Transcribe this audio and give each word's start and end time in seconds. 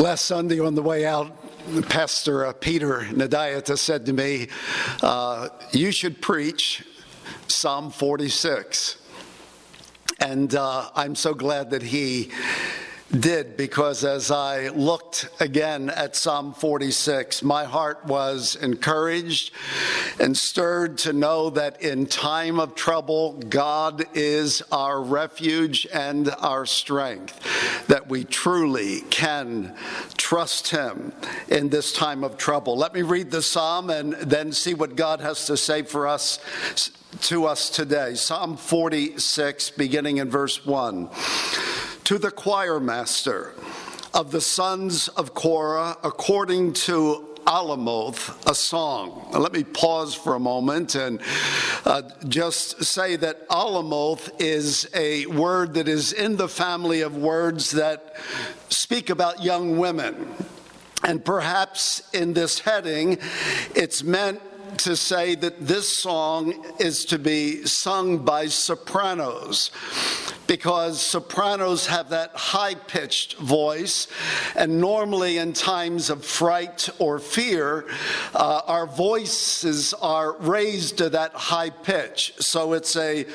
Last 0.00 0.24
Sunday 0.24 0.58
on 0.60 0.74
the 0.74 0.80
way 0.80 1.04
out, 1.04 1.30
Pastor 1.90 2.46
uh, 2.46 2.54
Peter 2.54 3.00
Nadayata 3.10 3.76
said 3.76 4.06
to 4.06 4.14
me, 4.14 4.48
uh, 5.02 5.50
You 5.72 5.92
should 5.92 6.22
preach 6.22 6.82
Psalm 7.48 7.90
46. 7.90 8.96
And 10.18 10.54
uh, 10.54 10.88
I'm 10.94 11.14
so 11.14 11.34
glad 11.34 11.68
that 11.72 11.82
he 11.82 12.30
did 13.18 13.56
because 13.56 14.04
as 14.04 14.30
I 14.30 14.68
looked 14.68 15.28
again 15.40 15.90
at 15.90 16.14
Psalm 16.14 16.54
46, 16.54 17.42
my 17.42 17.64
heart 17.64 18.04
was 18.04 18.56
encouraged 18.56 19.52
and 20.20 20.36
stirred 20.36 20.98
to 20.98 21.12
know 21.12 21.50
that 21.50 21.82
in 21.82 22.06
time 22.06 22.60
of 22.60 22.74
trouble, 22.74 23.32
God 23.32 24.04
is 24.14 24.62
our 24.70 25.02
refuge 25.02 25.86
and 25.92 26.30
our 26.38 26.66
strength, 26.66 27.86
that 27.88 28.08
we 28.08 28.24
truly 28.24 29.00
can 29.10 29.74
trust 30.16 30.68
Him 30.68 31.12
in 31.48 31.68
this 31.68 31.92
time 31.92 32.22
of 32.22 32.36
trouble. 32.36 32.76
Let 32.76 32.94
me 32.94 33.02
read 33.02 33.30
the 33.30 33.42
Psalm 33.42 33.90
and 33.90 34.12
then 34.14 34.52
see 34.52 34.74
what 34.74 34.94
God 34.94 35.20
has 35.20 35.46
to 35.46 35.56
say 35.56 35.82
for 35.82 36.06
us 36.06 36.38
to 37.22 37.46
us 37.46 37.70
today. 37.70 38.14
Psalm 38.14 38.56
46, 38.56 39.70
beginning 39.70 40.18
in 40.18 40.30
verse 40.30 40.64
1 40.64 41.10
to 42.10 42.18
the 42.18 42.32
choir 42.32 42.80
master 42.80 43.54
of 44.14 44.32
the 44.32 44.40
sons 44.40 45.06
of 45.06 45.32
Korah 45.32 45.96
according 46.02 46.72
to 46.72 47.36
Alamoth, 47.46 48.50
a 48.50 48.54
song. 48.56 49.28
Let 49.30 49.52
me 49.52 49.62
pause 49.62 50.12
for 50.12 50.34
a 50.34 50.40
moment 50.40 50.96
and 50.96 51.20
uh, 51.84 52.02
just 52.26 52.82
say 52.82 53.14
that 53.14 53.48
Alamoth 53.48 54.28
is 54.40 54.90
a 54.92 55.26
word 55.26 55.74
that 55.74 55.86
is 55.86 56.12
in 56.12 56.36
the 56.36 56.48
family 56.48 57.02
of 57.02 57.16
words 57.16 57.70
that 57.70 58.16
speak 58.70 59.08
about 59.08 59.44
young 59.44 59.78
women. 59.78 60.34
And 61.04 61.24
perhaps 61.24 62.02
in 62.12 62.32
this 62.32 62.58
heading, 62.58 63.18
it's 63.76 64.02
meant 64.02 64.40
to 64.84 64.96
say 64.96 65.34
that 65.36 65.66
this 65.66 65.88
song 65.88 66.64
is 66.78 67.04
to 67.06 67.18
be 67.18 67.64
sung 67.64 68.18
by 68.18 68.46
sopranos 68.46 69.70
because 70.46 71.00
sopranos 71.00 71.86
have 71.86 72.10
that 72.10 72.32
high 72.34 72.74
pitched 72.74 73.36
voice. 73.36 74.08
And 74.56 74.80
normally, 74.80 75.38
in 75.38 75.52
times 75.52 76.10
of 76.10 76.24
fright 76.24 76.88
or 76.98 77.20
fear, 77.20 77.86
uh, 78.34 78.62
our 78.66 78.86
voices 78.86 79.94
are 79.94 80.36
raised 80.38 80.98
to 80.98 81.08
that 81.10 81.32
high 81.34 81.70
pitch. 81.70 82.34
So 82.40 82.72
it's 82.72 82.96
a, 82.96 83.26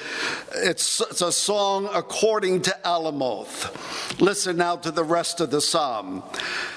it's, 0.56 1.00
it's 1.00 1.22
a 1.22 1.32
song 1.32 1.88
according 1.94 2.64
to 2.64 2.78
Alamoth. 2.84 4.20
Listen 4.20 4.58
now 4.58 4.76
to 4.76 4.92
the 4.92 5.06
rest 5.06 5.40
of 5.40 5.52
the 5.52 5.62
psalm. 5.62 6.22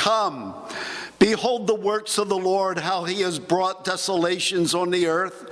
Come, 0.00 0.54
behold 1.18 1.66
the 1.66 1.74
works 1.74 2.16
of 2.16 2.30
the 2.30 2.38
Lord, 2.38 2.78
how 2.78 3.04
he 3.04 3.20
has 3.20 3.38
brought 3.38 3.84
desolations 3.84 4.74
on 4.74 4.90
the 4.90 5.08
earth. 5.08 5.50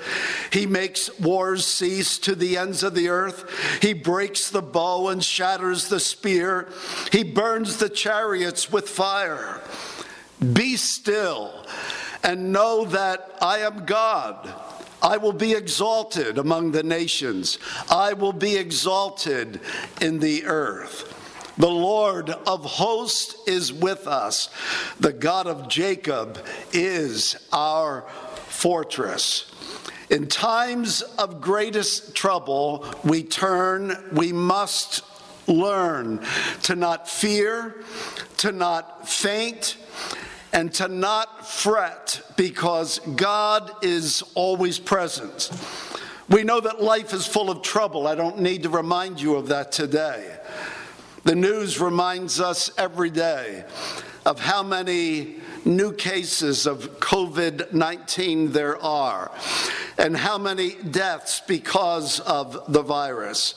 He 0.51 0.65
makes 0.65 1.21
wars 1.21 1.67
cease 1.67 2.17
to 2.21 2.35
the 2.35 2.57
ends 2.57 2.83
of 2.83 2.95
the 2.95 3.11
earth. 3.11 3.45
He 3.83 3.93
breaks 3.93 4.49
the 4.49 4.63
bow 4.63 5.09
and 5.09 5.23
shatters 5.23 5.89
the 5.89 6.01
spear. 6.01 6.67
He 7.13 7.25
burns 7.25 7.77
the 7.77 7.91
chariots 7.91 8.73
with 8.73 8.89
fire. 8.89 9.61
Be 10.55 10.77
still 10.77 11.67
and 12.23 12.51
know 12.51 12.87
that 12.87 13.37
I 13.43 13.59
am 13.59 13.85
God. 13.85 14.51
I 15.03 15.19
will 15.19 15.35
be 15.35 15.53
exalted 15.53 16.39
among 16.39 16.73
the 16.73 16.83
nations. 16.83 17.59
I 17.91 18.15
will 18.15 18.33
be 18.33 18.57
exalted 18.57 19.61
in 20.01 20.21
the 20.21 20.47
earth. 20.47 21.18
The 21.59 21.69
Lord 21.69 22.31
of 22.31 22.65
hosts 22.65 23.35
is 23.49 23.73
with 23.73 24.07
us. 24.07 24.49
The 25.01 25.13
God 25.13 25.49
of 25.49 25.69
Jacob 25.69 26.39
is 26.73 27.49
our 27.53 28.03
fortress. 28.47 29.53
In 30.09 30.29
times 30.29 31.03
of 31.03 31.41
greatest 31.41 32.15
trouble, 32.15 32.87
we 33.05 33.25
turn, 33.25 34.09
we 34.13 34.33
must 34.33 35.03
learn 35.49 36.25
to 36.63 36.77
not 36.77 37.09
fear, 37.09 37.83
to 38.39 38.53
not 38.53 39.09
faint, 39.09 39.77
and 40.53 40.73
to 40.75 40.87
not 40.87 41.47
fret 41.47 42.23
because 42.37 43.01
God 43.17 43.85
is 43.85 44.23
always 44.35 44.79
present. 44.79 45.51
We 46.29 46.45
know 46.45 46.61
that 46.61 46.83
life 46.83 47.13
is 47.13 47.27
full 47.27 47.51
of 47.51 47.63
trouble. 47.63 48.07
I 48.07 48.15
don't 48.15 48.39
need 48.41 48.63
to 48.63 48.69
remind 48.69 49.21
you 49.21 49.35
of 49.37 49.49
that 49.49 49.73
today. 49.73 50.39
The 51.29 51.35
news 51.35 51.79
reminds 51.79 52.41
us 52.41 52.71
every 52.79 53.11
day 53.11 53.63
of 54.25 54.41
how 54.41 54.63
many 54.63 55.37
new 55.63 55.93
cases 55.93 56.67
of 56.67 57.01
COVID 57.01 57.75
19 57.75 58.53
there 58.53 58.83
are 58.83 59.31
and 59.99 60.17
how 60.17 60.39
many 60.39 60.77
deaths 60.77 61.43
because 61.47 62.21
of 62.21 62.73
the 62.73 62.81
virus. 62.81 63.57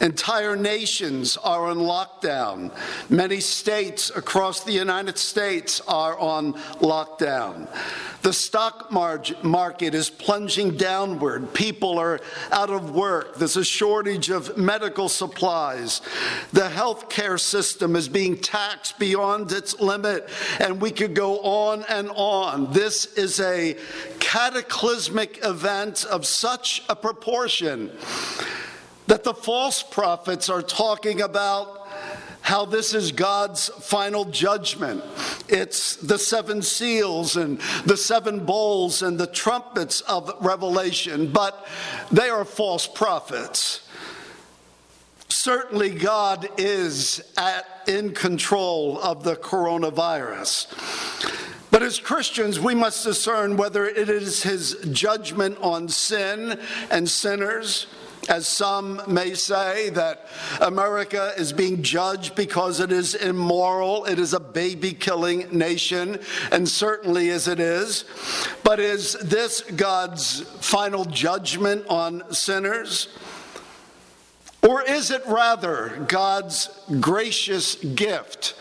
Entire 0.00 0.56
nations 0.56 1.36
are 1.36 1.66
on 1.66 1.78
lockdown. 1.78 2.72
Many 3.08 3.40
states 3.40 4.10
across 4.10 4.64
the 4.64 4.72
United 4.72 5.16
States 5.16 5.80
are 5.86 6.18
on 6.18 6.54
lockdown. 6.80 7.68
The 8.22 8.32
stock 8.32 8.92
market 8.92 9.94
is 9.94 10.08
plunging 10.08 10.76
downward. 10.76 11.52
People 11.54 11.98
are 11.98 12.20
out 12.52 12.70
of 12.70 12.94
work. 12.94 13.36
There's 13.36 13.56
a 13.56 13.64
shortage 13.64 14.30
of 14.30 14.56
medical 14.56 15.08
supplies. 15.08 16.02
The 16.52 16.68
healthcare 16.68 17.38
system 17.38 17.96
is 17.96 18.08
being 18.08 18.38
taxed 18.38 19.00
beyond 19.00 19.50
its 19.50 19.80
limit, 19.80 20.28
and 20.60 20.80
we 20.80 20.92
could 20.92 21.14
go 21.14 21.40
on 21.40 21.84
and 21.88 22.10
on. 22.10 22.72
This 22.72 23.06
is 23.14 23.40
a 23.40 23.76
cataclysmic 24.20 25.44
event 25.44 26.04
of 26.04 26.24
such 26.24 26.84
a 26.88 26.94
proportion 26.94 27.90
that 29.12 29.24
the 29.24 29.34
false 29.34 29.82
prophets 29.82 30.48
are 30.48 30.62
talking 30.62 31.20
about 31.20 31.86
how 32.40 32.64
this 32.64 32.94
is 32.94 33.12
God's 33.12 33.68
final 33.68 34.24
judgment. 34.24 35.04
It's 35.50 35.96
the 35.96 36.18
seven 36.18 36.62
seals 36.62 37.36
and 37.36 37.60
the 37.84 37.98
seven 37.98 38.46
bowls 38.46 39.02
and 39.02 39.18
the 39.18 39.26
trumpets 39.26 40.00
of 40.00 40.32
Revelation, 40.40 41.30
but 41.30 41.68
they 42.10 42.30
are 42.30 42.46
false 42.46 42.86
prophets. 42.86 43.86
Certainly, 45.28 45.96
God 45.96 46.48
is 46.56 47.20
at, 47.36 47.66
in 47.86 48.14
control 48.14 48.98
of 49.02 49.24
the 49.24 49.36
coronavirus. 49.36 50.72
But 51.70 51.82
as 51.82 51.98
Christians, 51.98 52.58
we 52.58 52.74
must 52.74 53.04
discern 53.04 53.58
whether 53.58 53.84
it 53.84 54.08
is 54.08 54.42
his 54.42 54.74
judgment 54.90 55.58
on 55.60 55.90
sin 55.90 56.58
and 56.90 57.06
sinners 57.06 57.88
as 58.28 58.46
some 58.46 59.02
may 59.08 59.34
say, 59.34 59.90
that 59.90 60.26
America 60.60 61.32
is 61.36 61.52
being 61.52 61.82
judged 61.82 62.34
because 62.34 62.80
it 62.80 62.92
is 62.92 63.14
immoral, 63.14 64.04
it 64.04 64.18
is 64.18 64.32
a 64.32 64.40
baby 64.40 64.92
killing 64.92 65.46
nation, 65.50 66.20
and 66.50 66.68
certainly 66.68 67.30
as 67.30 67.48
it 67.48 67.58
is. 67.58 68.04
But 68.62 68.78
is 68.78 69.14
this 69.14 69.62
God's 69.62 70.42
final 70.60 71.04
judgment 71.04 71.84
on 71.88 72.32
sinners? 72.32 73.08
Or 74.62 74.82
is 74.82 75.10
it 75.10 75.22
rather 75.26 76.04
God's 76.06 76.68
gracious 77.00 77.74
gift 77.74 78.54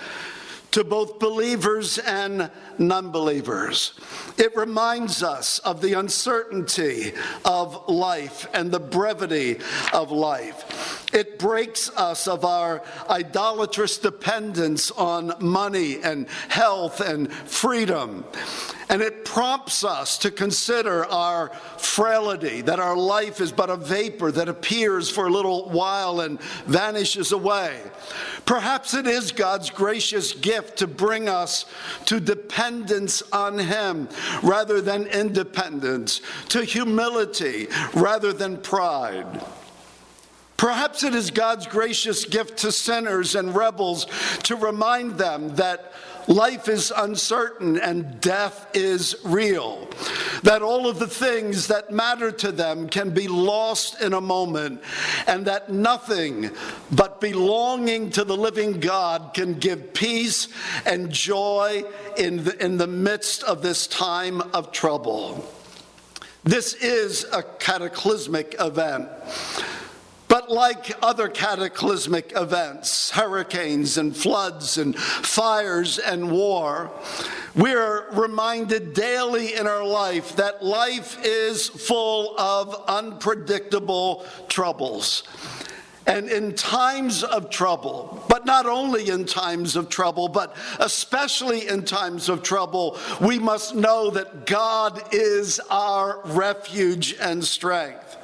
to 0.72 0.84
both 0.84 1.19
believers 1.19 2.00
and 2.00 2.50
non 2.81 3.12
believers. 3.12 3.94
It 4.38 4.56
reminds 4.56 5.24
us 5.24 5.60
of 5.60 5.81
the 5.81 5.94
uncertainty 5.94 7.13
of 7.45 7.88
life 7.88 8.48
and 8.54 8.72
the 8.72 8.80
brevity 8.80 9.60
of 9.94 10.12
life. 10.12 11.07
It 11.13 11.39
breaks 11.39 11.89
us 11.98 12.28
of 12.28 12.45
our 12.45 12.83
idolatrous 13.10 13.98
dependence 13.98 14.92
on 14.92 15.33
money 15.39 16.01
and 16.01 16.28
health 16.48 17.01
and 17.01 17.31
freedom. 17.31 18.25
And 18.89 19.01
it 19.01 19.24
prompts 19.24 19.86
us 19.86 20.18
to 20.19 20.31
consider 20.31 21.06
our 21.06 21.50
frailty, 21.77 22.62
that 22.62 22.80
our 22.80 22.98
life 22.98 23.39
is 23.39 23.51
but 23.51 23.69
a 23.69 23.77
vapor 23.77 24.31
that 24.34 24.50
appears 24.50 25.10
for 25.10 25.27
a 25.27 25.30
little 25.30 25.69
while 25.69 26.19
and 26.19 26.42
vanishes 26.66 27.31
away. 27.31 27.80
Perhaps 28.45 28.94
it 28.94 29.07
is 29.07 29.31
God's 29.31 29.69
gracious 29.69 30.34
gift 30.34 30.80
to 30.80 30.88
bring 30.88 31.30
us 31.30 31.66
to 32.06 32.19
dependence 32.19 32.71
on 33.32 33.60
Him 33.60 34.08
rather 34.42 34.82
than 34.82 35.08
independence, 35.08 36.22
to 36.50 36.64
humility 36.64 37.68
rather 37.94 38.34
than 38.34 38.58
pride. 38.58 39.44
Perhaps 40.58 41.04
it 41.04 41.16
is 41.16 41.32
God's 41.32 41.66
gracious 41.66 42.24
gift 42.24 42.58
to 42.60 42.72
sinners 42.72 43.34
and 43.34 43.56
rebels 43.56 44.06
to 44.44 44.56
remind 44.56 45.18
them 45.18 45.56
that 45.56 45.92
life 46.28 46.68
is 46.68 46.94
uncertain 46.96 47.80
and 47.80 48.22
death 48.22 48.68
is 48.76 49.16
real. 49.24 49.90
That 50.44 50.62
all 50.62 50.88
of 50.88 50.98
the 50.98 51.08
things 51.08 51.68
that 51.68 51.92
matter 51.92 52.32
to 52.32 52.52
them 52.52 52.90
can 52.90 53.12
be 53.12 53.28
lost 53.28 54.02
in 54.02 54.14
a 54.14 54.22
moment, 54.22 54.82
and 55.28 55.46
that 55.46 55.72
nothing 55.72 56.50
but 56.92 57.22
belonging 57.22 58.10
to 58.12 58.24
the 58.24 58.36
living 58.36 58.80
God 58.80 59.34
can 59.34 59.60
give 59.60 59.94
peace 59.94 60.48
and 60.86 61.12
joy 61.12 61.84
in 62.18 62.44
the, 62.44 62.64
in 62.64 62.78
the 62.78 62.88
midst 62.88 63.44
of 63.44 63.62
this 63.62 63.86
time 63.88 64.42
of 64.54 64.72
trouble. 64.72 65.48
This 66.44 66.74
is 66.74 67.26
a 67.32 67.44
cataclysmic 67.44 68.56
event. 68.60 69.10
But 70.31 70.50
like 70.50 70.94
other 71.04 71.28
cataclysmic 71.28 72.31
events, 72.38 73.10
hurricanes 73.10 73.98
and 73.98 74.16
floods 74.16 74.78
and 74.78 74.98
fires 74.98 76.00
and 76.00 76.31
war, 76.31 76.89
we're 77.54 78.10
reminded 78.12 78.94
daily 78.94 79.56
in 79.56 79.68
our 79.68 79.86
life 79.86 80.38
that 80.38 80.63
life 80.63 81.18
is 81.25 81.68
full 81.68 82.39
of 82.39 82.81
unpredictable 82.88 84.25
troubles. 84.48 85.24
And 86.07 86.30
in 86.30 86.56
times 86.56 87.24
of 87.24 87.50
trouble, 87.50 88.24
but 88.30 88.45
not 88.45 88.66
only 88.66 89.10
in 89.10 89.25
times 89.25 89.75
of 89.75 89.89
trouble, 89.89 90.30
but 90.30 90.56
especially 90.80 91.68
in 91.68 91.84
times 91.84 92.30
of 92.30 92.42
trouble, 92.42 92.98
we 93.19 93.38
must 93.38 93.75
know 93.75 94.10
that 94.12 94.45
God 94.45 95.13
is 95.13 95.60
our 95.69 96.22
refuge 96.24 97.18
and 97.19 97.44
strength. 97.44 98.16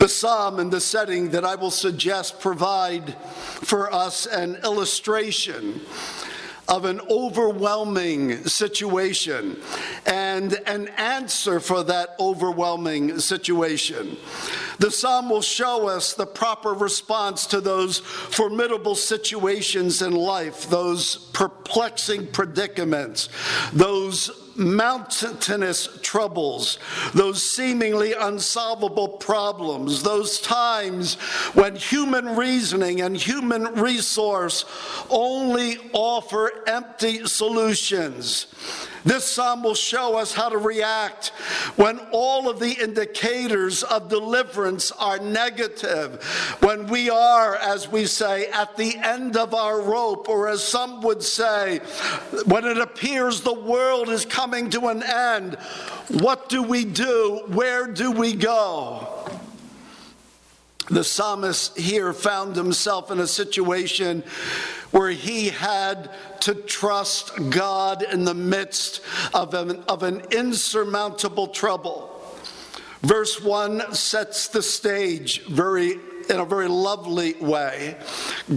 The 0.00 0.08
psalm 0.08 0.58
and 0.58 0.72
the 0.72 0.80
setting 0.80 1.32
that 1.32 1.44
I 1.44 1.56
will 1.56 1.70
suggest 1.70 2.40
provide 2.40 3.14
for 3.22 3.92
us 3.92 4.24
an 4.24 4.56
illustration 4.64 5.82
of 6.68 6.86
an 6.86 7.02
overwhelming 7.10 8.46
situation 8.46 9.60
and 10.06 10.54
an 10.66 10.88
answer 10.96 11.60
for 11.60 11.82
that 11.82 12.14
overwhelming 12.18 13.18
situation. 13.18 14.16
The 14.78 14.90
psalm 14.90 15.28
will 15.28 15.42
show 15.42 15.86
us 15.86 16.14
the 16.14 16.26
proper 16.26 16.72
response 16.72 17.44
to 17.48 17.60
those 17.60 17.98
formidable 17.98 18.94
situations 18.94 20.00
in 20.00 20.14
life, 20.14 20.70
those 20.70 21.16
perplexing 21.34 22.28
predicaments, 22.28 23.28
those 23.74 24.30
mountainous 24.60 25.88
troubles, 26.02 26.78
those 27.14 27.42
seemingly 27.42 28.12
unsolvable 28.12 29.08
problems, 29.08 30.02
those 30.02 30.40
times 30.40 31.14
when 31.54 31.74
human 31.74 32.36
reasoning 32.36 33.00
and 33.00 33.16
human 33.16 33.64
resource 33.74 34.64
only 35.08 35.78
offer 35.92 36.50
empty 36.68 37.26
solutions. 37.26 38.46
This 39.04 39.24
psalm 39.24 39.62
will 39.62 39.74
show 39.74 40.16
us 40.16 40.32
how 40.32 40.48
to 40.48 40.58
react 40.58 41.28
when 41.76 41.98
all 42.12 42.48
of 42.48 42.58
the 42.60 42.72
indicators 42.72 43.82
of 43.82 44.08
deliverance 44.08 44.92
are 44.92 45.18
negative, 45.18 46.22
when 46.60 46.86
we 46.86 47.08
are, 47.08 47.56
as 47.56 47.88
we 47.88 48.06
say, 48.06 48.46
at 48.46 48.76
the 48.76 48.96
end 48.96 49.36
of 49.36 49.54
our 49.54 49.80
rope, 49.80 50.28
or 50.28 50.48
as 50.48 50.62
some 50.62 51.00
would 51.02 51.22
say, 51.22 51.78
when 52.44 52.64
it 52.64 52.78
appears 52.78 53.40
the 53.40 53.52
world 53.52 54.08
is 54.08 54.24
coming 54.24 54.68
to 54.70 54.88
an 54.88 55.02
end. 55.02 55.54
What 56.08 56.48
do 56.48 56.62
we 56.62 56.84
do? 56.84 57.44
Where 57.48 57.86
do 57.86 58.10
we 58.10 58.34
go? 58.34 59.28
The 60.90 61.04
psalmist 61.04 61.78
here 61.78 62.12
found 62.12 62.56
himself 62.56 63.12
in 63.12 63.20
a 63.20 63.26
situation 63.26 64.24
where 64.90 65.10
he 65.10 65.48
had 65.48 66.10
to 66.40 66.54
trust 66.54 67.32
God 67.50 68.02
in 68.02 68.24
the 68.24 68.34
midst 68.34 69.02
of 69.32 69.54
an, 69.54 69.82
of 69.88 70.02
an 70.02 70.22
insurmountable 70.30 71.48
trouble. 71.48 72.08
Verse 73.02 73.40
1 73.40 73.94
sets 73.94 74.48
the 74.48 74.62
stage 74.62 75.46
very 75.46 75.98
in 76.30 76.40
a 76.40 76.44
very 76.44 76.68
lovely 76.68 77.34
way. 77.34 77.96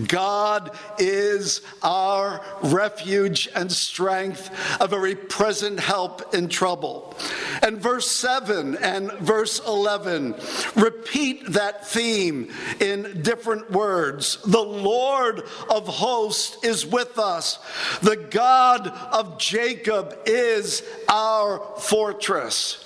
God 0.07 0.77
is 0.99 1.61
our 1.81 2.41
refuge 2.61 3.49
and 3.55 3.71
strength, 3.71 4.49
a 4.79 4.87
very 4.87 5.15
present 5.15 5.79
help 5.79 6.33
in 6.33 6.47
trouble. 6.47 7.17
And 7.61 7.79
verse 7.79 8.09
7 8.09 8.75
and 8.77 9.11
verse 9.13 9.59
11 9.65 10.35
repeat 10.75 11.51
that 11.53 11.87
theme 11.87 12.51
in 12.79 13.21
different 13.21 13.71
words. 13.71 14.37
The 14.43 14.63
Lord 14.63 15.43
of 15.69 15.87
hosts 15.87 16.63
is 16.63 16.85
with 16.85 17.17
us, 17.17 17.59
the 18.01 18.17
God 18.17 18.87
of 18.87 19.37
Jacob 19.39 20.17
is 20.25 20.83
our 21.09 21.59
fortress. 21.77 22.79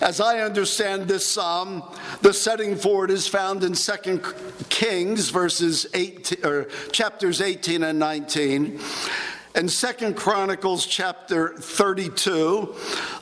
As 0.00 0.20
I 0.20 0.40
understand 0.40 1.08
this 1.08 1.26
psalm, 1.26 1.82
the 2.20 2.32
setting 2.32 2.76
for 2.76 3.04
it 3.04 3.10
is 3.10 3.26
found 3.26 3.64
in 3.64 3.72
2 3.72 4.20
Kings 4.68 5.30
verses 5.30 5.86
18 5.94 6.44
or 6.44 6.64
chapters 6.92 7.40
18 7.40 7.82
and 7.82 7.98
19 7.98 8.78
and 9.56 9.70
Second 9.70 10.16
Chronicles 10.16 10.84
chapter 10.84 11.54
32 11.54 12.74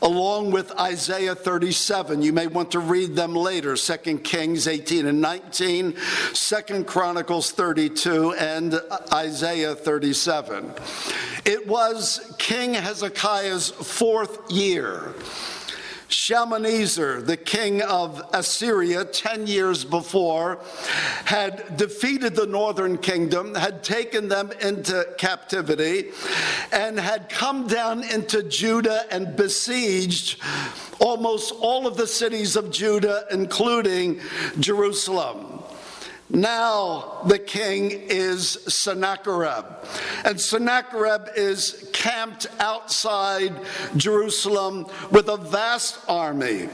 along 0.02 0.50
with 0.50 0.72
Isaiah 0.80 1.36
37. 1.36 2.22
You 2.22 2.32
may 2.32 2.48
want 2.48 2.72
to 2.72 2.80
read 2.80 3.14
them 3.14 3.36
later. 3.36 3.76
Second 3.76 4.24
Kings 4.24 4.66
18 4.66 5.06
and 5.06 5.20
19, 5.20 5.96
Second 6.32 6.88
Chronicles 6.88 7.52
32 7.52 8.32
and 8.32 8.80
Isaiah 9.12 9.76
37. 9.76 10.72
It 11.44 11.68
was 11.68 12.34
King 12.38 12.74
Hezekiah's 12.74 13.70
fourth 13.70 14.50
year 14.50 15.14
Shalmaneser, 16.08 17.22
the 17.22 17.36
king 17.36 17.82
of 17.82 18.22
Assyria, 18.32 19.04
10 19.04 19.46
years 19.46 19.84
before, 19.84 20.60
had 21.24 21.76
defeated 21.76 22.34
the 22.34 22.46
northern 22.46 22.98
kingdom, 22.98 23.54
had 23.54 23.82
taken 23.82 24.28
them 24.28 24.52
into 24.60 25.06
captivity, 25.18 26.10
and 26.72 26.98
had 26.98 27.28
come 27.28 27.66
down 27.66 28.02
into 28.04 28.42
Judah 28.42 29.06
and 29.10 29.36
besieged 29.36 30.40
almost 31.00 31.52
all 31.60 31.86
of 31.86 31.96
the 31.96 32.06
cities 32.06 32.56
of 32.56 32.70
Judah, 32.70 33.26
including 33.30 34.20
Jerusalem. 34.60 35.53
Now 36.30 37.22
the 37.26 37.38
king 37.38 37.90
is 37.90 38.50
Sennacherib. 38.50 39.64
And 40.24 40.40
Sennacherib 40.40 41.28
is 41.36 41.88
camped 41.92 42.46
outside 42.58 43.54
Jerusalem 43.96 44.86
with 45.10 45.28
a 45.28 45.36
vast 45.36 45.98
army. 46.08 46.68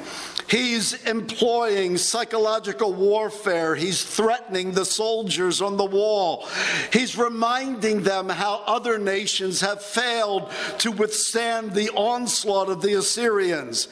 He's 0.48 0.94
employing 1.06 1.96
psychological 1.96 2.92
warfare. 2.92 3.76
He's 3.76 4.02
threatening 4.02 4.72
the 4.72 4.84
soldiers 4.84 5.62
on 5.62 5.76
the 5.76 5.84
wall. 5.84 6.48
He's 6.92 7.16
reminding 7.16 8.02
them 8.02 8.28
how 8.28 8.64
other 8.66 8.98
nations 8.98 9.60
have 9.60 9.80
failed 9.80 10.50
to 10.78 10.90
withstand 10.90 11.72
the 11.72 11.90
onslaught 11.90 12.68
of 12.68 12.82
the 12.82 12.94
Assyrians. 12.94 13.86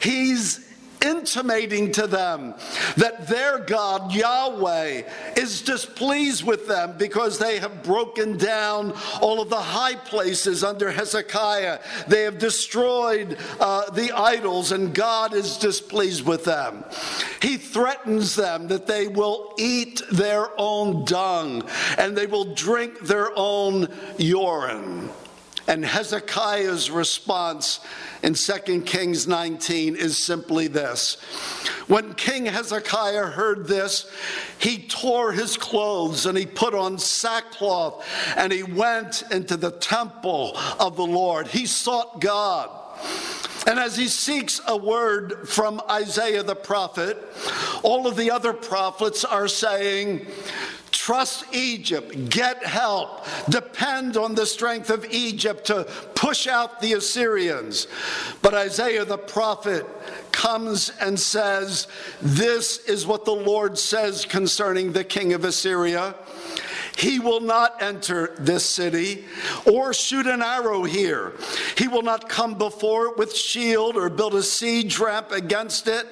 He's 0.00 0.63
intimating 1.04 1.92
to 1.92 2.06
them 2.06 2.54
that 2.96 3.28
their 3.28 3.58
God, 3.58 4.12
Yahweh, 4.12 5.02
is 5.36 5.62
displeased 5.62 6.44
with 6.44 6.66
them 6.66 6.96
because 6.98 7.38
they 7.38 7.58
have 7.58 7.82
broken 7.82 8.36
down 8.36 8.94
all 9.20 9.40
of 9.40 9.50
the 9.50 9.60
high 9.60 9.94
places 9.94 10.64
under 10.64 10.90
Hezekiah. 10.90 11.80
They 12.08 12.22
have 12.22 12.38
destroyed 12.38 13.38
uh, 13.60 13.90
the 13.90 14.12
idols, 14.12 14.72
and 14.72 14.94
God 14.94 15.34
is 15.34 15.58
displeased 15.58 16.26
with 16.26 16.44
them. 16.44 16.84
He 17.42 17.56
threatens 17.56 18.34
them 18.34 18.68
that 18.68 18.86
they 18.86 19.08
will 19.08 19.54
eat 19.58 20.02
their 20.10 20.48
own 20.58 21.04
dung 21.04 21.68
and 21.98 22.16
they 22.16 22.26
will 22.26 22.54
drink 22.54 23.00
their 23.00 23.30
own 23.36 23.88
urine. 24.18 25.10
And 25.66 25.84
Hezekiah's 25.84 26.90
response 26.90 27.80
in 28.22 28.34
2 28.34 28.82
Kings 28.82 29.26
19 29.26 29.96
is 29.96 30.22
simply 30.22 30.66
this 30.66 31.14
When 31.86 32.14
King 32.14 32.46
Hezekiah 32.46 33.26
heard 33.26 33.66
this, 33.66 34.10
he 34.58 34.86
tore 34.86 35.32
his 35.32 35.56
clothes 35.56 36.26
and 36.26 36.36
he 36.36 36.46
put 36.46 36.74
on 36.74 36.98
sackcloth 36.98 38.06
and 38.36 38.52
he 38.52 38.62
went 38.62 39.24
into 39.30 39.56
the 39.56 39.70
temple 39.70 40.56
of 40.78 40.96
the 40.96 41.06
Lord. 41.06 41.46
He 41.46 41.66
sought 41.66 42.20
God. 42.20 42.70
And 43.66 43.78
as 43.78 43.96
he 43.96 44.08
seeks 44.08 44.60
a 44.66 44.76
word 44.76 45.48
from 45.48 45.80
Isaiah 45.90 46.42
the 46.42 46.54
prophet, 46.54 47.16
all 47.82 48.06
of 48.06 48.16
the 48.16 48.30
other 48.30 48.52
prophets 48.52 49.24
are 49.24 49.48
saying, 49.48 50.26
Trust 51.04 51.44
Egypt, 51.52 52.30
get 52.30 52.64
help, 52.64 53.26
depend 53.50 54.16
on 54.16 54.34
the 54.34 54.46
strength 54.46 54.88
of 54.88 55.04
Egypt 55.04 55.66
to 55.66 55.84
push 56.14 56.46
out 56.46 56.80
the 56.80 56.94
Assyrians. 56.94 57.88
But 58.40 58.54
Isaiah 58.54 59.04
the 59.04 59.18
prophet 59.18 59.84
comes 60.32 60.90
and 61.02 61.20
says, 61.20 61.88
This 62.22 62.78
is 62.88 63.06
what 63.06 63.26
the 63.26 63.34
Lord 63.34 63.76
says 63.76 64.24
concerning 64.24 64.92
the 64.92 65.04
king 65.04 65.34
of 65.34 65.44
Assyria. 65.44 66.14
He 66.96 67.18
will 67.18 67.40
not 67.40 67.82
enter 67.82 68.34
this 68.38 68.64
city 68.64 69.24
or 69.66 69.92
shoot 69.92 70.26
an 70.26 70.42
arrow 70.42 70.84
here. 70.84 71.32
He 71.76 71.88
will 71.88 72.02
not 72.02 72.28
come 72.28 72.56
before 72.56 73.08
it 73.08 73.18
with 73.18 73.34
shield 73.34 73.96
or 73.96 74.08
build 74.08 74.34
a 74.34 74.42
siege 74.42 74.98
ramp 74.98 75.32
against 75.32 75.88
it. 75.88 76.06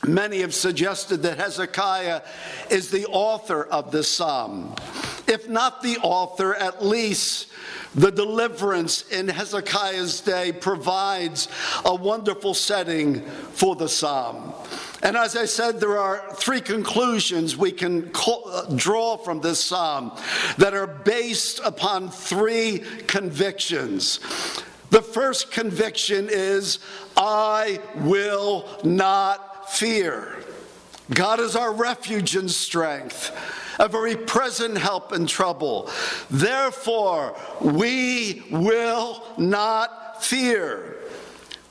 Many 0.08 0.40
have 0.40 0.54
suggested 0.54 1.24
that 1.24 1.38
Hezekiah 1.38 2.22
is 2.70 2.90
the 2.90 3.06
author 3.08 3.66
of 3.66 3.92
this 3.92 4.08
psalm. 4.08 4.74
If 5.28 5.50
not 5.50 5.84
the 5.84 5.98
author, 5.98 6.56
at 6.56 6.84
least 6.84 7.52
the 7.96 8.12
deliverance 8.12 9.08
in 9.10 9.28
Hezekiah's 9.28 10.22
day 10.22 10.52
provides 10.52 11.50
a 11.84 11.94
wonderful 11.94 12.54
setting 12.54 13.22
for 13.54 13.76
the 13.76 13.90
psalm. 13.90 14.54
And 15.04 15.18
as 15.18 15.36
I 15.36 15.46
said, 15.46 15.80
there 15.80 15.98
are 15.98 16.34
three 16.36 16.62
conclusions 16.62 17.58
we 17.58 17.72
can 17.72 18.12
uh, 18.16 18.66
draw 18.76 19.18
from 19.18 19.42
this 19.42 19.64
psalm 19.64 20.12
that 20.58 20.74
are 20.74 20.88
based 20.88 21.62
upon 21.64 22.10
three 22.10 22.80
convictions. 23.08 24.20
The 24.90 25.02
first 25.02 25.52
conviction 25.52 26.30
is, 26.30 26.80
I 27.16 27.80
will 27.96 28.68
not 28.84 29.72
fear. 29.72 30.38
God 31.14 31.40
is 31.40 31.56
our 31.56 31.74
refuge 31.74 32.36
and 32.36 32.50
strength, 32.50 33.32
a 33.80 33.88
very 33.88 34.16
present 34.16 34.78
help 34.78 35.14
in 35.14 35.28
trouble. 35.28 35.90
Therefore, 36.30 37.36
we 37.62 38.44
will 38.52 39.24
not 39.38 40.24
fear. 40.24 40.89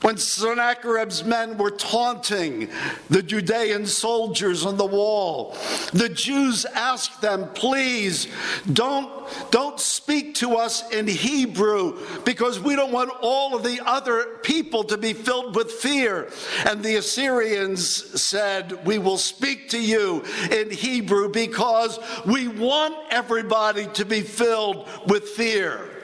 When 0.01 0.15
Sennacherib's 0.15 1.25
men 1.25 1.57
were 1.57 1.71
taunting 1.71 2.69
the 3.09 3.21
Judean 3.21 3.85
soldiers 3.85 4.65
on 4.65 4.77
the 4.77 4.85
wall, 4.85 5.57
the 5.91 6.07
Jews 6.07 6.65
asked 6.65 7.21
them, 7.21 7.49
please 7.53 8.27
don't, 8.71 9.11
don't 9.51 9.77
speak 9.77 10.35
to 10.35 10.55
us 10.55 10.89
in 10.91 11.05
Hebrew 11.05 11.99
because 12.23 12.61
we 12.61 12.77
don't 12.77 12.93
want 12.93 13.11
all 13.21 13.55
of 13.55 13.63
the 13.63 13.81
other 13.85 14.37
people 14.41 14.85
to 14.85 14.97
be 14.97 15.11
filled 15.11 15.55
with 15.57 15.69
fear. 15.69 16.31
And 16.65 16.81
the 16.81 16.95
Assyrians 16.95 18.21
said, 18.21 18.85
we 18.85 18.99
will 18.99 19.17
speak 19.17 19.67
to 19.69 19.81
you 19.81 20.23
in 20.49 20.71
Hebrew 20.71 21.29
because 21.29 21.99
we 22.25 22.47
want 22.47 22.95
everybody 23.11 23.87
to 23.87 24.05
be 24.05 24.21
filled 24.21 24.87
with 25.07 25.27
fear. 25.27 25.98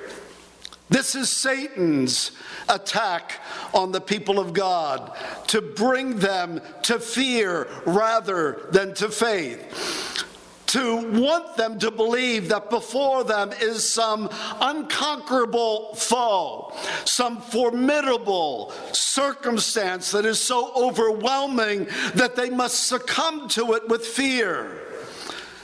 This 0.95 1.13
is 1.13 1.29
Satan's 1.29 2.31
attack 2.69 3.41
on 3.73 3.91
the 3.91 3.99
people 3.99 4.39
of 4.39 4.53
God 4.53 5.13
to 5.47 5.61
bring 5.61 6.19
them 6.19 6.61
to 6.83 6.99
fear 6.99 7.67
rather 7.85 8.69
than 8.71 8.93
to 8.93 9.09
faith. 9.09 10.23
To 10.67 11.19
want 11.19 11.57
them 11.57 11.79
to 11.79 11.91
believe 11.91 12.47
that 12.47 12.69
before 12.69 13.25
them 13.25 13.51
is 13.59 13.83
some 13.83 14.29
unconquerable 14.61 15.95
foe, 15.95 16.73
some 17.03 17.41
formidable 17.41 18.71
circumstance 18.93 20.11
that 20.11 20.23
is 20.23 20.39
so 20.39 20.71
overwhelming 20.77 21.89
that 22.13 22.37
they 22.37 22.49
must 22.49 22.87
succumb 22.87 23.49
to 23.49 23.73
it 23.73 23.89
with 23.89 24.07
fear. 24.07 24.79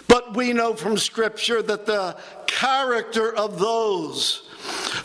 But 0.09 0.35
we 0.35 0.51
know 0.51 0.73
from 0.73 0.97
Scripture 0.97 1.61
that 1.61 1.85
the 1.85 2.17
character 2.47 3.33
of 3.33 3.59
those 3.59 4.49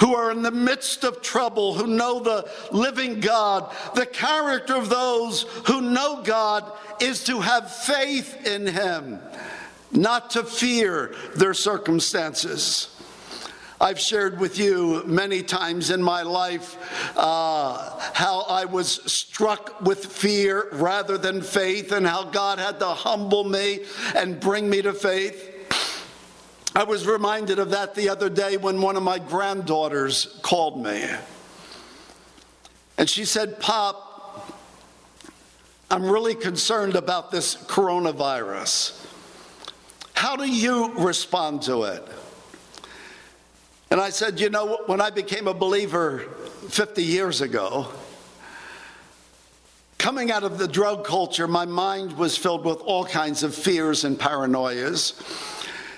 who 0.00 0.14
are 0.14 0.30
in 0.30 0.42
the 0.42 0.50
midst 0.50 1.04
of 1.04 1.22
trouble, 1.22 1.74
who 1.74 1.86
know 1.86 2.20
the 2.20 2.50
living 2.70 3.20
God. 3.20 3.74
The 3.94 4.06
character 4.06 4.74
of 4.76 4.88
those 4.88 5.42
who 5.66 5.80
know 5.80 6.22
God 6.22 6.70
is 7.00 7.24
to 7.24 7.40
have 7.40 7.74
faith 7.74 8.46
in 8.46 8.66
Him, 8.66 9.20
not 9.92 10.30
to 10.30 10.44
fear 10.44 11.14
their 11.34 11.54
circumstances. 11.54 12.88
I've 13.78 14.00
shared 14.00 14.40
with 14.40 14.58
you 14.58 15.02
many 15.04 15.42
times 15.42 15.90
in 15.90 16.02
my 16.02 16.22
life 16.22 16.78
uh, 17.14 18.00
how 18.14 18.40
I 18.48 18.64
was 18.64 18.88
struck 19.12 19.82
with 19.82 20.06
fear 20.06 20.68
rather 20.72 21.18
than 21.18 21.42
faith, 21.42 21.92
and 21.92 22.06
how 22.06 22.24
God 22.24 22.58
had 22.58 22.78
to 22.80 22.86
humble 22.86 23.44
me 23.44 23.80
and 24.14 24.40
bring 24.40 24.70
me 24.70 24.80
to 24.80 24.94
faith. 24.94 25.55
I 26.76 26.82
was 26.82 27.06
reminded 27.06 27.58
of 27.58 27.70
that 27.70 27.94
the 27.94 28.10
other 28.10 28.28
day 28.28 28.58
when 28.58 28.82
one 28.82 28.96
of 28.96 29.02
my 29.02 29.18
granddaughters 29.18 30.38
called 30.42 30.78
me. 30.78 31.08
And 32.98 33.08
she 33.08 33.24
said, 33.24 33.58
Pop, 33.58 34.52
I'm 35.90 36.04
really 36.04 36.34
concerned 36.34 36.94
about 36.94 37.30
this 37.30 37.54
coronavirus. 37.56 39.06
How 40.12 40.36
do 40.36 40.46
you 40.46 40.92
respond 40.98 41.62
to 41.62 41.84
it? 41.84 42.06
And 43.90 43.98
I 43.98 44.10
said, 44.10 44.38
You 44.38 44.50
know, 44.50 44.82
when 44.84 45.00
I 45.00 45.08
became 45.08 45.48
a 45.48 45.54
believer 45.54 46.18
50 46.68 47.02
years 47.02 47.40
ago, 47.40 47.88
coming 49.96 50.30
out 50.30 50.44
of 50.44 50.58
the 50.58 50.68
drug 50.68 51.06
culture, 51.06 51.48
my 51.48 51.64
mind 51.64 52.18
was 52.18 52.36
filled 52.36 52.66
with 52.66 52.82
all 52.82 53.06
kinds 53.06 53.42
of 53.42 53.54
fears 53.54 54.04
and 54.04 54.18
paranoias. 54.18 55.14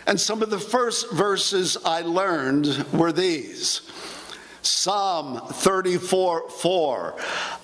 And 0.09 0.19
some 0.19 0.43
of 0.43 0.49
the 0.49 0.59
first 0.59 1.13
verses 1.13 1.77
I 1.85 2.01
learned 2.01 2.87
were 2.95 3.13
these. 3.13 3.83
Psalm 4.63 5.39
34 5.53 6.49
4. 6.49 7.17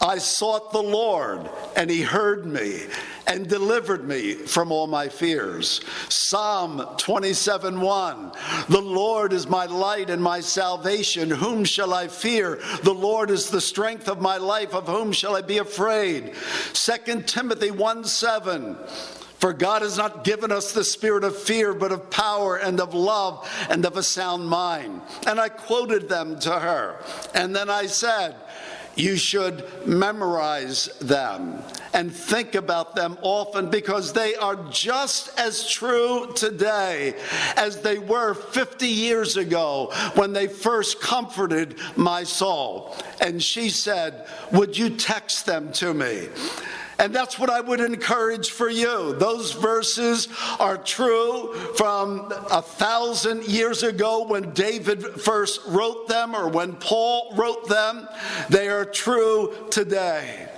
I 0.02 0.18
sought 0.18 0.70
the 0.70 0.82
Lord, 0.82 1.48
and 1.74 1.88
he 1.88 2.02
heard 2.02 2.44
me 2.44 2.82
and 3.26 3.48
delivered 3.48 4.06
me 4.06 4.34
from 4.34 4.70
all 4.70 4.86
my 4.86 5.08
fears. 5.08 5.80
Psalm 6.10 6.86
27 6.98 7.80
1. 7.80 8.32
The 8.68 8.82
Lord 8.82 9.32
is 9.32 9.48
my 9.48 9.64
light 9.64 10.10
and 10.10 10.22
my 10.22 10.40
salvation. 10.40 11.30
Whom 11.30 11.64
shall 11.64 11.94
I 11.94 12.08
fear? 12.08 12.60
The 12.82 12.92
Lord 12.92 13.30
is 13.30 13.48
the 13.48 13.60
strength 13.60 14.06
of 14.06 14.20
my 14.20 14.36
life. 14.36 14.74
Of 14.74 14.86
whom 14.86 15.12
shall 15.12 15.34
I 15.34 15.40
be 15.40 15.58
afraid? 15.58 16.34
2 16.74 17.22
Timothy 17.22 17.70
1 17.70 18.04
7. 18.04 18.76
For 19.44 19.52
God 19.52 19.82
has 19.82 19.98
not 19.98 20.24
given 20.24 20.50
us 20.50 20.72
the 20.72 20.82
spirit 20.82 21.22
of 21.22 21.36
fear, 21.36 21.74
but 21.74 21.92
of 21.92 22.08
power 22.08 22.56
and 22.56 22.80
of 22.80 22.94
love 22.94 23.46
and 23.68 23.84
of 23.84 23.98
a 23.98 24.02
sound 24.02 24.48
mind. 24.48 25.02
And 25.26 25.38
I 25.38 25.50
quoted 25.50 26.08
them 26.08 26.38
to 26.40 26.58
her. 26.58 26.98
And 27.34 27.54
then 27.54 27.68
I 27.68 27.84
said, 27.84 28.36
you 28.96 29.16
should 29.16 29.86
memorize 29.86 30.86
them 30.98 31.62
and 31.92 32.10
think 32.10 32.54
about 32.54 32.96
them 32.96 33.18
often 33.20 33.68
because 33.68 34.14
they 34.14 34.34
are 34.34 34.56
just 34.70 35.38
as 35.38 35.68
true 35.68 36.32
today 36.34 37.12
as 37.56 37.82
they 37.82 37.98
were 37.98 38.32
50 38.32 38.86
years 38.86 39.36
ago 39.36 39.92
when 40.14 40.32
they 40.32 40.46
first 40.46 41.02
comforted 41.02 41.76
my 41.96 42.24
soul. 42.24 42.96
And 43.20 43.42
she 43.42 43.68
said, 43.68 44.26
Would 44.52 44.78
you 44.78 44.88
text 44.88 45.44
them 45.44 45.70
to 45.72 45.92
me? 45.92 46.28
And 46.98 47.14
that's 47.14 47.38
what 47.38 47.50
I 47.50 47.60
would 47.60 47.80
encourage 47.80 48.50
for 48.50 48.68
you. 48.68 49.14
Those 49.14 49.52
verses 49.52 50.28
are 50.60 50.76
true 50.76 51.54
from 51.76 52.32
a 52.50 52.62
thousand 52.62 53.44
years 53.44 53.82
ago 53.82 54.24
when 54.26 54.52
David 54.52 55.02
first 55.20 55.60
wrote 55.66 56.08
them 56.08 56.34
or 56.34 56.48
when 56.48 56.74
Paul 56.74 57.34
wrote 57.36 57.68
them. 57.68 58.08
They 58.48 58.68
are 58.68 58.84
true 58.84 59.54
today. 59.70 60.48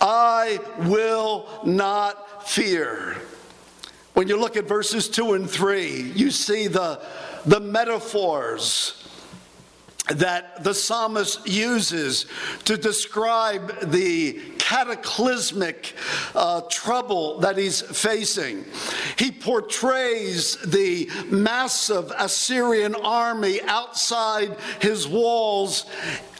I 0.00 0.58
will 0.78 1.48
not 1.64 2.48
fear. 2.48 3.16
When 4.14 4.28
you 4.28 4.38
look 4.38 4.56
at 4.56 4.66
verses 4.66 5.08
2 5.08 5.34
and 5.34 5.48
3, 5.48 6.12
you 6.14 6.30
see 6.30 6.66
the, 6.66 7.00
the 7.46 7.60
metaphors 7.60 8.99
that 10.10 10.62
the 10.64 10.74
psalmist 10.74 11.46
uses 11.46 12.26
to 12.64 12.76
describe 12.76 13.90
the 13.90 14.40
cataclysmic 14.58 15.94
uh, 16.34 16.60
trouble 16.70 17.40
that 17.40 17.56
he's 17.56 17.80
facing. 17.80 18.64
He 19.18 19.30
portrays 19.30 20.56
the 20.56 21.10
massive 21.26 22.12
Assyrian 22.18 22.94
army 22.94 23.60
outside 23.62 24.56
his 24.80 25.08
walls 25.08 25.86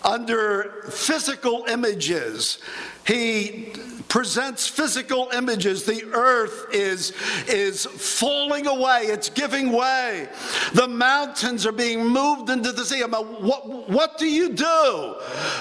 under 0.05 0.85
physical 0.91 1.65
images. 1.69 2.59
He 3.07 3.73
presents 4.11 4.67
physical 4.67 5.31
images. 5.33 5.85
The 5.85 6.05
earth 6.13 6.67
is, 6.73 7.13
is 7.49 7.87
falling 7.87 8.67
away, 8.67 9.05
it's 9.05 9.31
giving 9.31 9.71
way. 9.71 10.29
The 10.75 10.89
mountains 10.89 11.65
are 11.65 11.73
being 11.73 12.05
moved 12.05 12.51
into 12.51 12.73
the 12.73 12.85
sea. 12.85 13.03
What, 13.03 13.89
what 13.89 14.19
do 14.19 14.27
you 14.27 14.53
do 14.53 15.15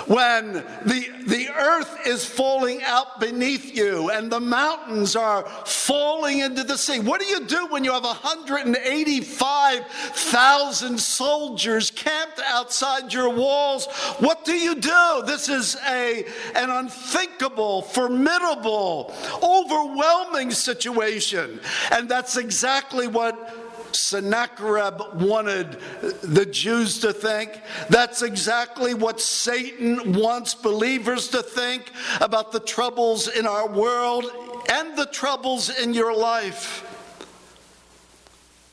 when 0.07 0.53
the, 0.85 1.07
the 1.27 1.49
earth 1.55 2.07
is 2.07 2.25
falling 2.25 2.81
out 2.83 3.19
beneath 3.19 3.77
you 3.77 4.09
and 4.09 4.31
the 4.31 4.39
mountains 4.39 5.15
are 5.15 5.47
falling 5.65 6.39
into 6.39 6.63
the 6.63 6.77
sea? 6.77 6.99
What 6.99 7.21
do 7.21 7.27
you 7.27 7.45
do 7.45 7.67
when 7.67 7.83
you 7.83 7.91
have 7.91 8.03
185,000 8.03 10.99
soldiers 10.99 11.91
camped 11.91 12.41
outside 12.47 13.13
your 13.13 13.29
walls? 13.29 13.85
What 14.17 14.43
do 14.43 14.53
you 14.53 14.73
do? 14.73 15.21
This 15.27 15.49
is 15.49 15.77
a, 15.87 16.25
an 16.55 16.71
unthinkable, 16.71 17.83
formidable 17.83 18.38
formidable, 18.39 19.13
overwhelming 19.41 20.51
situation. 20.51 21.59
And 21.91 22.09
that's 22.09 22.37
exactly 22.37 23.07
what 23.07 23.95
Sennacherib 23.95 25.21
wanted 25.21 25.79
the 26.21 26.45
Jews 26.45 26.99
to 26.99 27.11
think. 27.11 27.61
That's 27.89 28.21
exactly 28.21 28.93
what 28.93 29.19
Satan 29.19 30.13
wants 30.13 30.53
believers 30.53 31.29
to 31.29 31.41
think 31.41 31.91
about 32.21 32.51
the 32.51 32.59
troubles 32.59 33.27
in 33.27 33.47
our 33.47 33.67
world 33.67 34.25
and 34.71 34.95
the 34.95 35.07
troubles 35.07 35.69
in 35.69 35.93
your 35.93 36.15
life. 36.15 36.85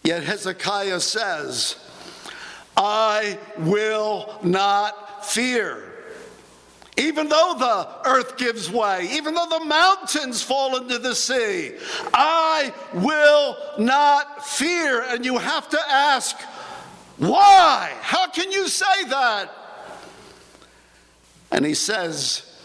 Yet 0.04 0.22
Hezekiah 0.22 1.00
says, 1.00 1.76
I 2.76 3.38
will 3.58 4.38
not 4.42 5.26
fear. 5.26 5.95
Even 6.98 7.28
though 7.28 7.54
the 7.58 8.08
earth 8.08 8.38
gives 8.38 8.70
way, 8.70 9.08
even 9.12 9.34
though 9.34 9.48
the 9.48 9.64
mountains 9.64 10.42
fall 10.42 10.76
into 10.76 10.98
the 10.98 11.14
sea, 11.14 11.72
I 12.14 12.72
will 12.94 13.56
not 13.78 14.46
fear. 14.46 15.02
And 15.02 15.24
you 15.24 15.36
have 15.36 15.68
to 15.70 15.80
ask, 15.90 16.40
why? 17.18 17.92
How 18.00 18.28
can 18.28 18.50
you 18.50 18.66
say 18.68 19.04
that? 19.08 19.50
And 21.50 21.66
he 21.66 21.74
says, 21.74 22.58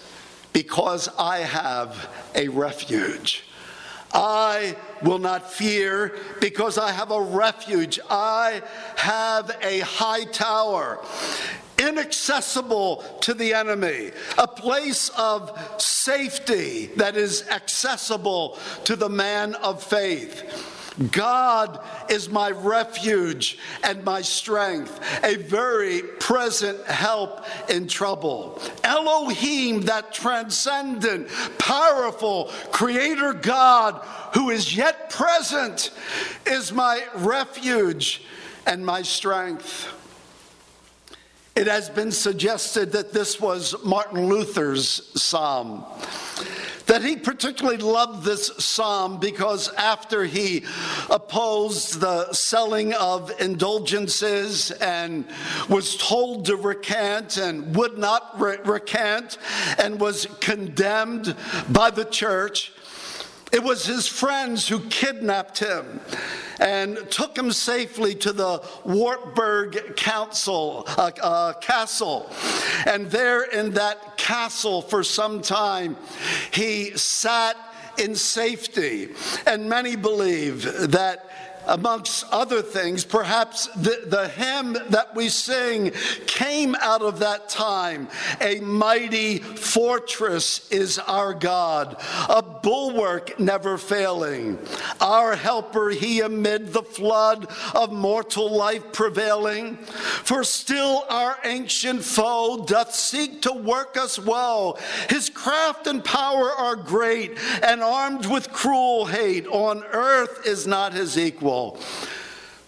because 0.54 1.10
I 1.20 1.40
have 1.40 2.10
a 2.34 2.48
refuge. 2.48 3.44
I 4.14 4.76
will 5.04 5.20
not 5.20 5.52
fear 5.52 6.18
because 6.42 6.78
I 6.78 6.92
have 6.92 7.12
a 7.12 7.22
refuge. 7.22 8.00
I 8.10 8.62
have 8.98 9.58
a 9.62 9.80
high 9.80 10.26
tower 10.26 11.04
inaccessible 11.78 13.04
to 13.22 13.34
the 13.34 13.54
enemy, 13.54 14.12
a 14.38 14.48
place 14.48 15.10
of 15.18 15.58
safety 15.82 16.88
that 16.98 17.16
is 17.16 17.48
accessible 17.50 18.58
to 18.86 18.96
the 18.96 19.10
man 19.10 19.56
of 19.56 19.82
faith. 19.84 20.78
God 21.12 21.80
is 22.10 22.30
my 22.30 22.52
refuge 22.52 23.58
and 23.84 24.04
my 24.04 24.22
strength, 24.22 25.00
a 25.24 25.36
very 25.38 26.02
present 26.02 26.86
help 26.86 27.46
in 27.70 27.88
trouble. 27.88 28.62
Elohim, 28.84 29.82
that 29.82 30.14
transcendent, 30.14 31.30
powerful 31.58 32.52
creator 32.72 33.34
God 33.34 33.96
who 34.34 34.50
is 34.50 34.76
yet 34.76 35.10
present, 35.10 35.92
is 36.46 36.74
my 36.74 37.04
refuge 37.16 38.24
and 38.66 38.86
my 38.86 39.02
strength. 39.02 39.88
It 41.54 41.68
has 41.68 41.90
been 41.90 42.14
suggested 42.14 42.94
that 42.94 43.12
this 43.12 43.42
was 43.42 43.76
Martin 43.84 44.28
Luther's 44.28 45.12
psalm. 45.22 45.84
That 46.86 47.04
he 47.04 47.18
particularly 47.18 47.78
loved 47.78 48.24
this 48.24 48.48
psalm 48.58 49.20
because 49.20 49.68
after 49.74 50.24
he 50.24 50.64
opposed 51.10 52.00
the 52.00 52.32
selling 52.32 52.94
of 52.94 53.34
indulgences 53.42 54.72
and 54.72 55.26
was 55.68 55.98
told 55.98 56.46
to 56.46 56.56
recant 56.56 57.36
and 57.36 57.76
would 57.76 57.98
not 57.98 58.40
re- 58.40 58.58
recant 58.64 59.38
and 59.78 60.00
was 60.00 60.28
condemned 60.40 61.36
by 61.70 61.92
the 61.92 62.06
church, 62.06 62.72
it 63.52 63.64
was 63.64 63.86
his 63.86 64.08
friends 64.08 64.68
who 64.68 64.80
kidnapped 64.82 65.60
him 65.60 66.00
and 66.60 66.98
took 67.10 67.38
him 67.38 67.52
safely 67.52 68.14
to 68.16 68.32
the 68.32 68.64
Wartburg 68.86 69.96
Council, 69.98 70.86
uh, 70.88 71.12
uh, 71.22 71.54
Castle. 71.54 72.30
And 72.86 73.10
there 73.10 73.44
in 73.44 73.72
that 73.72 74.18
castle 74.18 74.82
for 74.82 75.04
some 75.04 75.42
time, 75.42 75.98
he 76.52 76.92
sat 76.92 77.58
in 77.98 78.16
safety. 78.16 79.10
And 79.46 79.70
many 79.70 79.96
believe 79.96 80.92
that 80.92 81.31
amongst 81.68 82.26
other 82.32 82.62
things, 82.62 83.06
perhaps 83.06 83.68
the, 83.68 84.04
the 84.08 84.28
hymn 84.30 84.78
that 84.90 85.16
we 85.16 85.30
sing 85.30 85.92
came 86.26 86.76
out 86.76 87.02
of 87.02 87.20
that 87.20 87.50
time. 87.50 88.08
A 88.40 88.60
mighty 88.60 89.40
fortress 89.40 90.70
is 90.72 90.98
our 91.00 91.34
God, 91.34 91.98
a 92.30 92.42
bulwark 92.42 93.40
never 93.40 93.78
failing. 93.78 94.58
Our 95.00 95.36
helper, 95.36 95.90
he 95.90 96.22
amid 96.22 96.74
the 96.74 96.84
flood 96.84 97.48
of 97.76 97.92
mortal 97.92 98.50
life 98.50 98.92
prevailing. 98.92 99.78
For 99.78 100.44
still 100.44 101.06
our 101.10 101.38
ancient 101.44 102.04
foe 102.04 102.66
doth 102.66 102.94
seek 102.94 103.42
to 103.44 103.54
work 103.54 103.98
us 103.98 104.18
woe. 104.18 104.78
His 105.10 105.30
craft 105.30 105.88
and 105.88 106.04
power 106.04 106.52
are 106.52 106.76
great, 106.76 107.38
and 107.64 107.82
armed 107.82 108.26
with 108.26 108.52
cruel 108.52 109.06
hate. 109.06 109.48
On 109.48 109.84
earth 109.84 110.46
is 110.46 110.66
not 110.66 110.94
his 110.94 111.18
equal. 111.18 111.51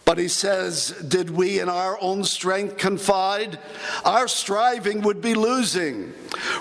But 0.06 0.17
he 0.17 0.28
says, 0.28 0.89
Did 1.08 1.30
we 1.30 1.60
in 1.60 1.69
our 1.69 1.98
own 2.02 2.24
strength 2.24 2.78
confide? 2.78 3.58
Our 4.04 4.28
striving 4.28 5.02
would 5.02 5.22
be 5.22 5.34
losing. 5.34 6.13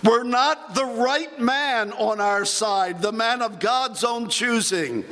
We're 0.05 0.23
not 0.23 0.75
the 0.75 0.85
right 0.85 1.41
man 1.41 1.93
on 1.93 2.21
our 2.21 2.45
side, 2.45 3.03
the 3.03 3.13
man 3.13 3.43
of 3.43 3.59
God's 3.59 4.05
own 4.05 4.29
choosing. 4.29 5.05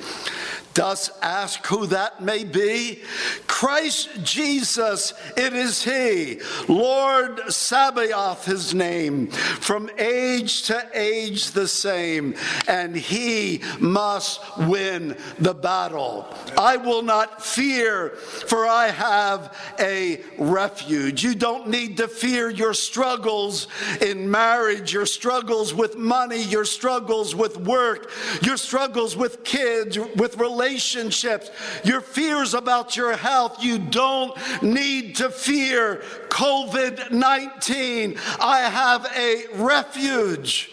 Dost 0.81 1.11
ask 1.21 1.66
who 1.66 1.85
that 1.88 2.23
may 2.23 2.43
be? 2.43 3.03
Christ 3.47 4.09
Jesus, 4.23 5.12
it 5.37 5.53
is 5.53 5.85
He. 5.85 6.40
Lord 6.69 7.53
Sabaoth, 7.53 8.47
His 8.47 8.73
name. 8.73 9.27
From 9.27 9.90
age 9.99 10.62
to 10.69 10.88
age 10.95 11.51
the 11.51 11.69
same. 11.69 12.35
And 12.66 12.97
He 12.97 13.61
must 13.79 14.40
win 14.57 15.19
the 15.38 15.53
battle. 15.53 16.35
I 16.57 16.79
will 16.79 17.03
not 17.03 17.45
fear, 17.45 18.11
for 18.16 18.66
I 18.66 18.88
have 18.88 19.55
a 19.79 20.23
refuge. 20.38 21.23
You 21.23 21.35
don't 21.35 21.69
need 21.69 21.99
to 21.99 22.09
fear 22.09 22.49
your 22.49 22.73
struggles 22.73 23.69
in 24.01 24.31
marriage, 24.31 24.95
your 24.95 25.05
struggles 25.05 25.75
with 25.75 25.99
money, 25.99 26.43
your 26.43 26.64
struggles 26.64 27.35
with 27.35 27.59
work, 27.59 28.11
your 28.40 28.57
struggles 28.57 29.14
with 29.14 29.45
kids, 29.45 29.99
with 30.16 30.38
relationships 30.38 30.69
relationships, 30.70 31.50
your 31.85 32.00
fears 32.00 32.54
about 32.54 32.96
your 32.96 33.16
health. 33.16 33.62
You 33.62 33.78
don't 33.78 34.37
need 34.62 35.16
to 35.16 35.28
fear 35.30 35.96
COVID 36.28 37.11
19. 37.11 38.16
I 38.40 38.61
have 38.61 39.06
a 39.16 39.46
refuge. 39.54 40.70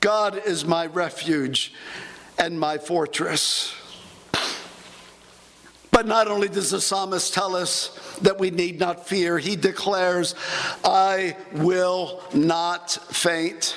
God 0.00 0.42
is 0.44 0.64
my 0.64 0.86
refuge 0.86 1.72
and 2.38 2.58
my 2.58 2.78
fortress. 2.78 3.74
But 5.90 6.06
not 6.06 6.28
only 6.28 6.48
does 6.48 6.70
the 6.70 6.80
psalmist 6.80 7.34
tell 7.34 7.56
us 7.56 8.18
that 8.22 8.38
we 8.38 8.50
need 8.50 8.78
not 8.78 9.06
fear, 9.08 9.38
he 9.38 9.56
declares, 9.56 10.34
I 10.84 11.36
will 11.52 12.22
not 12.34 12.90
faint. 12.90 13.76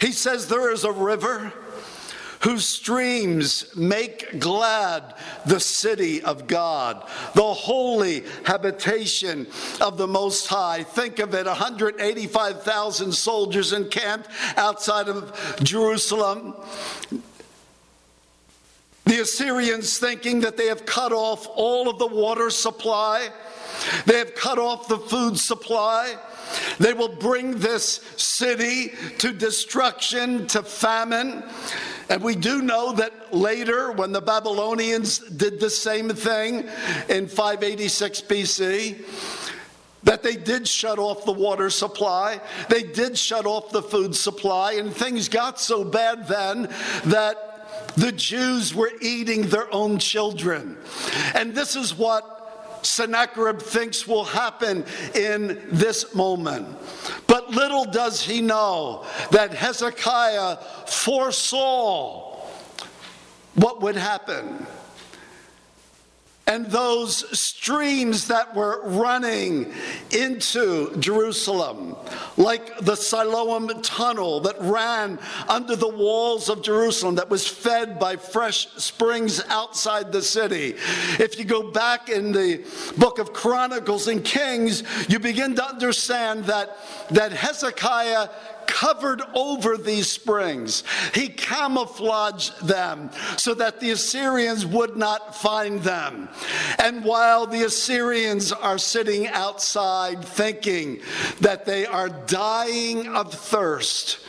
He 0.00 0.12
says, 0.12 0.48
There 0.48 0.70
is 0.72 0.84
a 0.84 0.92
river 0.92 1.52
whose 2.42 2.66
streams 2.66 3.74
make 3.76 4.40
glad 4.40 5.14
the 5.46 5.60
city 5.60 6.22
of 6.22 6.46
God, 6.46 7.08
the 7.34 7.42
holy 7.42 8.24
habitation 8.44 9.46
of 9.80 9.96
the 9.96 10.08
Most 10.08 10.48
High. 10.48 10.82
Think 10.82 11.18
of 11.20 11.34
it 11.34 11.46
185,000 11.46 13.12
soldiers 13.12 13.72
encamped 13.72 14.28
outside 14.56 15.08
of 15.08 15.60
Jerusalem. 15.62 16.54
The 19.04 19.20
Assyrians 19.20 19.98
thinking 19.98 20.40
that 20.40 20.56
they 20.56 20.66
have 20.66 20.86
cut 20.86 21.12
off 21.12 21.46
all 21.54 21.88
of 21.88 21.98
the 21.98 22.06
water 22.06 22.50
supply, 22.50 23.28
they 24.06 24.18
have 24.18 24.34
cut 24.34 24.58
off 24.58 24.88
the 24.88 24.98
food 24.98 25.38
supply. 25.38 26.16
They 26.78 26.92
will 26.92 27.08
bring 27.08 27.58
this 27.58 28.00
city 28.16 28.92
to 29.18 29.32
destruction, 29.32 30.46
to 30.48 30.62
famine. 30.62 31.44
And 32.12 32.22
we 32.22 32.36
do 32.36 32.60
know 32.60 32.92
that 32.92 33.32
later, 33.32 33.90
when 33.90 34.12
the 34.12 34.20
Babylonians 34.20 35.18
did 35.18 35.58
the 35.58 35.70
same 35.70 36.10
thing 36.10 36.68
in 37.08 37.26
586 37.26 38.20
BC, 38.20 39.04
that 40.02 40.22
they 40.22 40.36
did 40.36 40.68
shut 40.68 40.98
off 40.98 41.24
the 41.24 41.32
water 41.32 41.70
supply, 41.70 42.38
they 42.68 42.82
did 42.82 43.16
shut 43.16 43.46
off 43.46 43.70
the 43.70 43.80
food 43.80 44.14
supply, 44.14 44.72
and 44.72 44.94
things 44.94 45.30
got 45.30 45.58
so 45.58 45.84
bad 45.84 46.28
then 46.28 46.68
that 47.06 47.94
the 47.96 48.12
Jews 48.12 48.74
were 48.74 48.92
eating 49.00 49.48
their 49.48 49.72
own 49.72 49.98
children. 49.98 50.76
And 51.34 51.54
this 51.54 51.76
is 51.76 51.96
what 51.96 52.31
Sennacherib 52.82 53.60
thinks 53.60 54.06
will 54.06 54.24
happen 54.24 54.84
in 55.14 55.62
this 55.70 56.14
moment. 56.14 56.68
But 57.26 57.50
little 57.50 57.84
does 57.84 58.22
he 58.22 58.40
know 58.40 59.06
that 59.30 59.54
Hezekiah 59.54 60.56
foresaw 60.86 62.40
what 63.54 63.82
would 63.82 63.96
happen 63.96 64.66
and 66.46 66.66
those 66.66 67.38
streams 67.38 68.28
that 68.28 68.54
were 68.54 68.82
running 68.84 69.72
into 70.10 70.94
Jerusalem, 70.98 71.96
like 72.36 72.78
the 72.78 72.96
Siloam 72.96 73.82
tunnel 73.82 74.40
that 74.40 74.56
ran 74.60 75.18
under 75.48 75.76
the 75.76 75.88
walls 75.88 76.48
of 76.48 76.62
Jerusalem, 76.62 77.16
that 77.16 77.28
was 77.28 77.46
fed 77.46 77.98
by 77.98 78.16
fresh 78.16 78.68
springs 78.76 79.42
outside 79.48 80.12
the 80.12 80.22
city. 80.22 80.74
If 81.18 81.38
you 81.38 81.44
go 81.44 81.70
back 81.70 82.08
in 82.08 82.32
the 82.32 82.64
book 82.96 83.18
of 83.18 83.32
Chronicles 83.32 84.08
and 84.08 84.24
Kings, 84.24 84.82
you 85.08 85.18
begin 85.18 85.54
to 85.56 85.64
understand 85.64 86.44
that, 86.44 86.76
that 87.10 87.32
Hezekiah 87.32 88.28
covered 88.72 89.20
over 89.34 89.76
these 89.76 90.10
springs. 90.10 90.82
He 91.14 91.28
camouflaged 91.28 92.66
them 92.66 93.10
so 93.36 93.52
that 93.54 93.80
the 93.80 93.90
Assyrians 93.90 94.64
would 94.64 94.96
not 94.96 95.36
find 95.36 95.82
them. 95.82 96.30
And 96.78 97.04
while 97.04 97.46
the 97.46 97.64
Assyrians 97.64 98.50
are 98.50 98.78
sitting 98.78 99.28
outside 99.28 100.24
thinking 100.24 101.02
that 101.40 101.66
they 101.66 101.84
are 101.84 102.08
dying 102.08 103.08
of 103.08 103.34
thirst, 103.34 104.20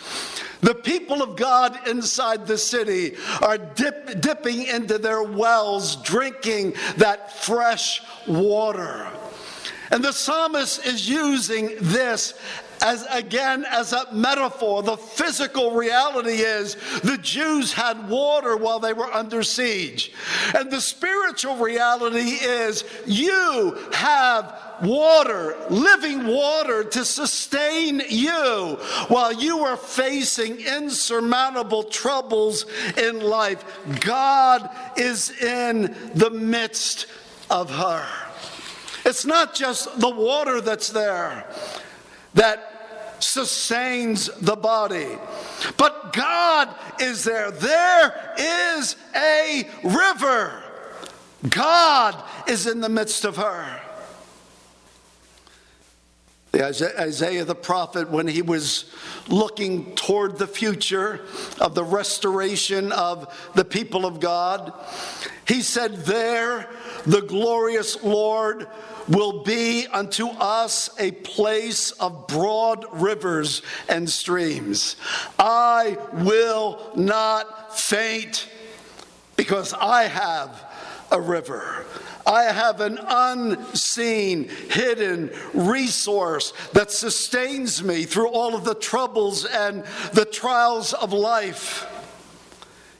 the 0.59 0.75
people 0.75 1.21
of 1.21 1.37
God 1.37 1.87
inside 1.87 2.45
the 2.45 2.57
city 2.57 3.15
are 3.41 3.57
dip, 3.57 4.19
dipping 4.19 4.63
into 4.63 4.97
their 4.97 5.23
wells, 5.23 5.95
drinking 5.97 6.73
that 6.97 7.33
fresh 7.33 8.01
water. 8.27 9.07
And 9.91 10.03
the 10.03 10.11
psalmist 10.11 10.85
is 10.87 11.07
using 11.07 11.75
this 11.79 12.33
as 12.83 13.07
again 13.09 13.65
as 13.69 13.93
a 13.93 14.13
metaphor. 14.13 14.83
The 14.83 14.97
physical 14.97 15.71
reality 15.71 16.41
is 16.41 16.75
the 17.01 17.17
Jews 17.17 17.71
had 17.71 18.09
water 18.09 18.57
while 18.57 18.79
they 18.79 18.91
were 18.91 19.11
under 19.11 19.41
siege. 19.41 20.11
And 20.53 20.69
the 20.69 20.81
spiritual 20.81 21.55
reality 21.55 22.19
is 22.19 22.83
you 23.05 23.79
have 23.93 24.59
water, 24.83 25.55
living 25.69 26.27
water 26.27 26.83
to 26.83 27.05
sustain 27.05 28.01
you 28.09 28.77
while 29.07 29.31
you 29.31 29.59
are 29.59 29.77
facing 29.77 30.59
insurmountable 30.59 31.83
troubles 31.83 32.65
in 32.97 33.21
life. 33.21 33.63
God 34.01 34.69
is 34.97 35.31
in 35.41 35.95
the 36.15 36.31
midst 36.31 37.07
of 37.49 37.69
her. 37.69 38.05
It's 39.05 39.25
not 39.25 39.55
just 39.55 39.99
the 40.01 40.09
water 40.09 40.59
that's 40.59 40.89
there 40.89 41.47
that 42.33 42.72
sustains 43.23 44.29
the 44.41 44.55
body. 44.55 45.07
But 45.77 46.13
God 46.13 46.73
is 46.99 47.23
there. 47.23 47.51
There 47.51 48.33
is 48.37 48.95
a 49.15 49.69
river. 49.83 50.63
God 51.49 52.21
is 52.47 52.67
in 52.67 52.81
the 52.81 52.89
midst 52.89 53.25
of 53.25 53.37
her. 53.37 53.81
Isaiah 56.55 57.45
the 57.45 57.55
prophet, 57.55 58.11
when 58.11 58.27
he 58.27 58.43
was 58.43 58.85
looking 59.27 59.95
toward 59.95 60.37
the 60.37 60.45
future 60.45 61.21
of 61.59 61.73
the 61.73 61.83
restoration 61.83 62.91
of 62.91 63.51
the 63.55 63.65
people 63.65 64.05
of 64.05 64.19
God, 64.19 64.71
he 65.47 65.63
said, 65.63 66.05
There 66.05 66.69
the 67.05 67.21
glorious 67.21 68.03
Lord 68.03 68.67
will 69.07 69.43
be 69.43 69.87
unto 69.87 70.27
us 70.27 70.89
a 70.99 71.11
place 71.11 71.91
of 71.91 72.27
broad 72.27 72.85
rivers 72.93 73.61
and 73.89 74.09
streams. 74.09 74.95
I 75.37 75.97
will 76.13 76.91
not 76.95 77.77
faint 77.77 78.49
because 79.35 79.73
I 79.73 80.03
have 80.03 80.63
a 81.11 81.19
river. 81.19 81.85
I 82.25 82.43
have 82.43 82.79
an 82.79 82.99
unseen, 83.01 84.47
hidden 84.69 85.31
resource 85.53 86.53
that 86.71 86.91
sustains 86.91 87.83
me 87.83 88.05
through 88.05 88.29
all 88.29 88.55
of 88.55 88.63
the 88.63 88.75
troubles 88.75 89.45
and 89.45 89.83
the 90.13 90.25
trials 90.25 90.93
of 90.93 91.11
life. 91.11 91.85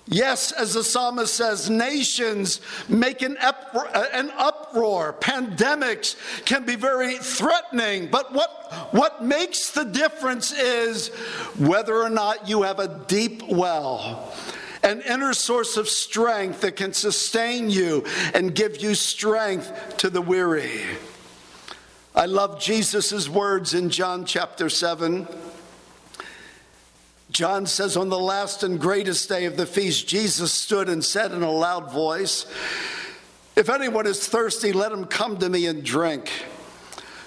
Yes, 0.05 0.51
as 0.51 0.73
the 0.73 0.83
psalmist 0.83 1.33
says, 1.33 1.69
nations 1.69 2.59
make 2.89 3.21
an, 3.21 3.37
uproar, 3.39 3.87
uh, 3.95 4.05
an 4.11 4.31
uproar. 4.37 5.13
Pandemics 5.13 6.17
can 6.45 6.65
be 6.65 6.75
very 6.75 7.17
threatening. 7.17 8.09
But 8.11 8.33
what, 8.33 8.49
what 8.91 9.23
makes 9.23 9.71
the 9.71 9.85
difference 9.85 10.51
is 10.51 11.07
whether 11.57 11.95
or 11.95 12.09
not 12.09 12.49
you 12.49 12.63
have 12.63 12.79
a 12.79 13.05
deep 13.07 13.43
well, 13.47 14.33
an 14.83 15.01
inner 15.03 15.33
source 15.33 15.77
of 15.77 15.87
strength 15.87 16.61
that 16.61 16.75
can 16.75 16.91
sustain 16.91 17.69
you 17.69 18.03
and 18.33 18.53
give 18.53 18.81
you 18.81 18.95
strength 18.95 19.97
to 19.97 20.09
the 20.09 20.21
weary. 20.21 20.81
I 22.13 22.25
love 22.25 22.59
Jesus' 22.59 23.29
words 23.29 23.73
in 23.73 23.89
John 23.89 24.25
chapter 24.25 24.69
7. 24.69 25.27
John 27.33 27.65
says, 27.65 27.97
On 27.97 28.09
the 28.09 28.19
last 28.19 28.61
and 28.61 28.79
greatest 28.79 29.27
day 29.27 29.45
of 29.45 29.57
the 29.57 29.65
feast, 29.65 30.07
Jesus 30.07 30.53
stood 30.53 30.87
and 30.87 31.03
said 31.03 31.31
in 31.31 31.41
a 31.41 31.51
loud 31.51 31.91
voice, 31.91 32.45
If 33.55 33.69
anyone 33.69 34.05
is 34.05 34.27
thirsty, 34.27 34.71
let 34.71 34.91
him 34.91 35.05
come 35.05 35.37
to 35.39 35.49
me 35.49 35.65
and 35.65 35.83
drink. 35.83 36.31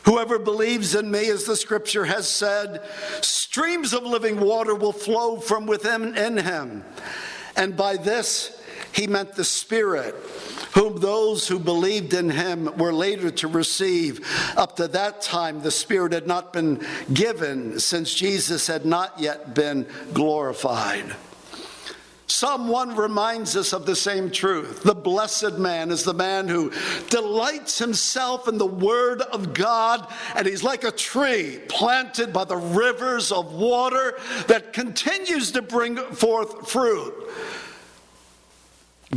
Whoever 0.05 0.39
believes 0.39 0.95
in 0.95 1.11
me, 1.11 1.29
as 1.29 1.45
the 1.45 1.57
scripture 1.57 2.05
has 2.05 2.29
said, 2.29 2.89
streams 3.21 3.93
of 3.93 4.05
living 4.05 4.39
water 4.39 4.77
will 4.77 4.93
flow 4.93 5.39
from 5.39 5.67
within 5.67 6.17
in 6.17 6.39
him. 6.39 6.85
And 7.57 7.77
by 7.77 7.97
this, 7.97 8.56
he 8.97 9.07
meant 9.07 9.35
the 9.35 9.45
Spirit 9.45 10.15
whom 10.73 10.99
those 10.99 11.47
who 11.47 11.59
believed 11.59 12.15
in 12.15 12.31
him 12.31 12.71
were 12.77 12.93
later 12.93 13.31
to 13.31 13.49
receive. 13.49 14.27
Up 14.57 14.77
to 14.77 14.89
that 14.89 15.23
time, 15.23 15.61
the 15.63 15.71
Spirit 15.71 16.13
had 16.13 16.27
not 16.27 16.53
been 16.53 16.85
given 17.13 17.79
since 17.79 18.13
Jesus 18.13 18.67
had 18.67 18.85
not 18.85 19.19
yet 19.19 19.55
been 19.55 19.87
glorified. 20.13 21.15
Psalm 22.27 22.69
1 22.69 22.97
reminds 22.97 23.57
us 23.57 23.73
of 23.73 23.87
the 23.87 23.95
same 23.95 24.31
truth. 24.31 24.83
The 24.83 24.95
blessed 24.95 25.59
man 25.59 25.91
is 25.91 26.03
the 26.03 26.13
man 26.13 26.49
who 26.49 26.73
delights 27.09 27.79
himself 27.79 28.49
in 28.49 28.59
the 28.59 28.67
word 28.67 29.23
of 29.23 29.55
God, 29.55 30.13
and 30.35 30.47
he's 30.47 30.65
like 30.65 30.85
a 30.85 30.91
tree 30.91 31.61
planted 31.69 32.33
by 32.33 32.45
the 32.45 32.57
rivers 32.57 33.31
of 33.31 33.55
water 33.55 34.19
that 34.49 34.73
continues 34.73 35.53
to 35.53 35.63
bring 35.63 35.97
forth 35.97 36.69
fruit. 36.69 37.15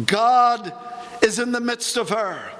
God 0.05 0.73
is 1.23 1.39
in 1.39 1.51
the 1.51 1.61
midst 1.61 1.97
of 1.97 2.09
her. 2.09 2.51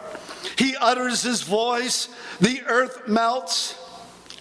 He 0.58 0.76
utters 0.76 1.22
his 1.22 1.42
voice, 1.42 2.10
the 2.40 2.62
earth 2.66 3.08
melts. 3.08 3.76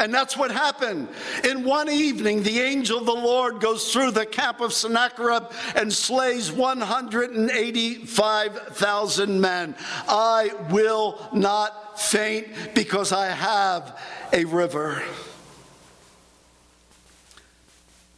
And 0.00 0.14
that's 0.14 0.36
what 0.36 0.52
happened. 0.52 1.08
In 1.42 1.64
one 1.64 1.88
evening, 1.88 2.44
the 2.44 2.60
angel 2.60 3.00
of 3.00 3.06
the 3.06 3.12
Lord 3.12 3.60
goes 3.60 3.92
through 3.92 4.12
the 4.12 4.26
camp 4.26 4.60
of 4.60 4.72
Sennacherib 4.72 5.50
and 5.74 5.92
slays 5.92 6.52
185,000 6.52 9.40
men. 9.40 9.74
I 10.06 10.52
will 10.70 11.18
not 11.32 12.00
faint 12.00 12.46
because 12.76 13.10
I 13.10 13.26
have 13.26 13.98
a 14.32 14.44
river. 14.44 15.02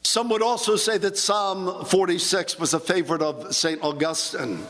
Some 0.03 0.29
would 0.31 0.43
also 0.43 0.77
say 0.77 0.99
that 0.99 1.17
Psalm 1.17 1.85
46 1.85 2.59
was 2.59 2.75
a 2.75 2.81
favorite 2.81 3.23
of 3.23 3.55
St. 3.55 3.83
Augustine, 3.83 4.67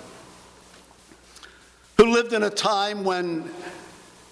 who 1.97 2.07
lived 2.07 2.33
in 2.33 2.43
a 2.43 2.51
time 2.51 3.05
when 3.05 3.51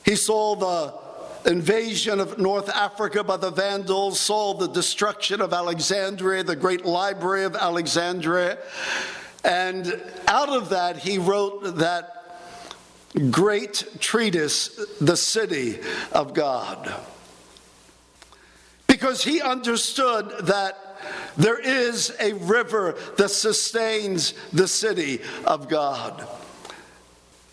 he 0.04 0.16
saw 0.16 0.56
the 0.56 1.50
invasion 1.50 2.18
of 2.18 2.38
North 2.38 2.68
Africa 2.68 3.22
by 3.22 3.36
the 3.36 3.50
Vandals, 3.50 4.18
saw 4.18 4.54
the 4.54 4.66
destruction 4.66 5.40
of 5.40 5.52
Alexandria, 5.52 6.42
the 6.42 6.56
great 6.56 6.84
library 6.84 7.44
of 7.44 7.54
Alexandria. 7.54 8.58
And 9.44 10.02
out 10.26 10.48
of 10.48 10.70
that, 10.70 10.98
he 10.98 11.18
wrote 11.18 11.76
that 11.76 12.40
great 13.30 13.86
treatise, 14.00 14.68
The 15.00 15.16
City 15.16 15.78
of 16.12 16.34
God. 16.34 16.92
Because 18.86 19.22
he 19.22 19.40
understood 19.40 20.46
that 20.46 20.87
there 21.36 21.58
is 21.58 22.14
a 22.20 22.32
river 22.34 22.96
that 23.16 23.30
sustains 23.30 24.34
the 24.52 24.68
city 24.68 25.20
of 25.44 25.68
God. 25.68 26.26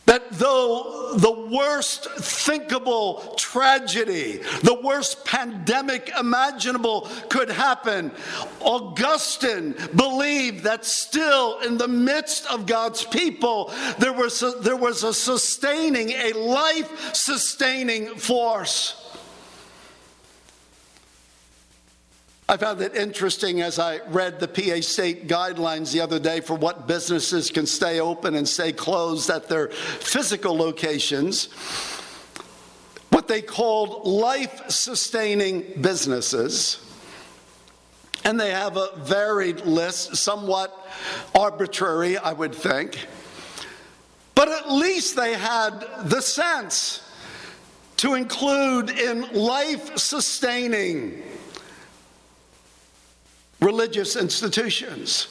That 0.05 0.31
though 0.33 1.15
the 1.15 1.31
worst 1.31 2.07
thinkable 2.11 3.33
tragedy, 3.37 4.43
the 4.61 4.79
worst 4.83 5.25
pandemic 5.25 6.11
imaginable 6.17 7.09
could 7.29 7.49
happen, 7.49 8.11
Augustine 8.61 9.75
believed 9.95 10.63
that 10.63 10.85
still 10.85 11.59
in 11.61 11.77
the 11.77 11.87
midst 11.87 12.45
of 12.51 12.67
God's 12.67 13.03
people, 13.03 13.73
there 13.97 14.13
was 14.13 14.43
a, 14.43 14.51
there 14.61 14.75
was 14.75 15.03
a 15.03 15.13
sustaining, 15.13 16.11
a 16.11 16.33
life 16.33 17.15
sustaining 17.15 18.15
force. 18.15 19.04
I 22.47 22.57
found 22.57 22.79
it 22.81 22.95
interesting 22.95 23.61
as 23.61 23.79
I 23.79 24.01
read 24.09 24.39
the 24.39 24.47
PA 24.47 24.79
state 24.81 25.27
guidelines 25.27 25.91
the 25.91 26.01
other 26.01 26.19
day 26.19 26.41
for 26.41 26.53
what 26.53 26.85
businesses 26.85 27.49
can 27.49 27.65
stay 27.65 27.99
open 27.99 28.35
and 28.35 28.47
stay 28.47 28.71
closed 28.71 29.31
at 29.31 29.49
their 29.49 29.69
physical 29.69 30.55
locations. 30.55 31.45
What 33.09 33.27
they 33.27 33.41
called 33.41 34.05
life 34.05 34.69
sustaining 34.69 35.63
businesses. 35.81 36.85
And 38.23 38.39
they 38.39 38.51
have 38.51 38.77
a 38.77 38.89
varied 38.97 39.61
list, 39.61 40.15
somewhat 40.15 40.71
arbitrary, 41.33 42.19
I 42.19 42.33
would 42.33 42.53
think. 42.53 43.07
But 44.35 44.49
at 44.49 44.71
least 44.71 45.15
they 45.15 45.33
had 45.33 45.79
the 46.03 46.21
sense 46.21 47.01
to 47.97 48.13
include 48.13 48.91
in 48.91 49.33
life 49.33 49.97
sustaining 49.97 51.23
religious 53.61 54.15
institutions. 54.15 55.27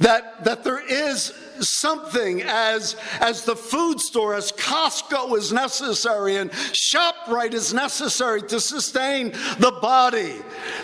That, 0.00 0.44
that 0.44 0.64
there 0.64 0.84
is 0.84 1.32
something 1.60 2.42
as, 2.42 2.96
as 3.20 3.44
the 3.44 3.54
food 3.54 4.00
store, 4.00 4.34
as 4.34 4.50
Costco 4.50 5.36
is 5.36 5.52
necessary 5.52 6.38
and 6.38 6.50
ShopRite 6.50 7.54
is 7.54 7.72
necessary 7.72 8.42
to 8.42 8.58
sustain 8.58 9.30
the 9.58 9.78
body. 9.80 10.34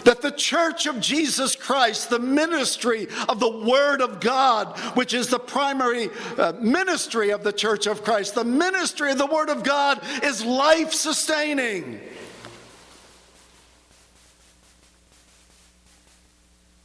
That 0.04 0.22
the 0.22 0.30
church 0.30 0.86
of 0.86 1.00
Jesus 1.00 1.56
Christ, 1.56 2.10
the 2.10 2.20
ministry 2.20 3.08
of 3.28 3.40
the 3.40 3.50
Word 3.66 4.00
of 4.00 4.20
God, 4.20 4.78
which 4.94 5.14
is 5.14 5.26
the 5.26 5.40
primary 5.40 6.10
uh, 6.36 6.52
ministry 6.60 7.30
of 7.30 7.42
the 7.42 7.52
church 7.52 7.88
of 7.88 8.04
Christ, 8.04 8.36
the 8.36 8.44
ministry 8.44 9.10
of 9.10 9.18
the 9.18 9.26
Word 9.26 9.50
of 9.50 9.64
God 9.64 10.00
is 10.22 10.44
life 10.44 10.92
sustaining. 10.92 12.00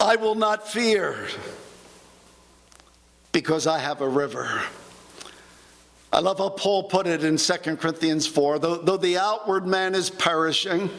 I 0.03 0.17
will 0.17 0.35
not 0.35 0.67
fear 0.67 1.15
because 3.31 3.67
I 3.67 3.79
have 3.79 4.01
a 4.01 4.07
river. 4.07 4.61
I 6.11 6.19
love 6.19 6.39
how 6.39 6.49
Paul 6.49 6.83
put 6.83 7.07
it 7.07 7.23
in 7.23 7.37
2 7.37 7.53
Corinthians 7.77 8.27
4 8.27 8.59
though, 8.59 8.75
though 8.75 8.97
the 8.97 9.17
outward 9.17 9.65
man 9.65 9.95
is 9.95 10.09
perishing, 10.09 10.89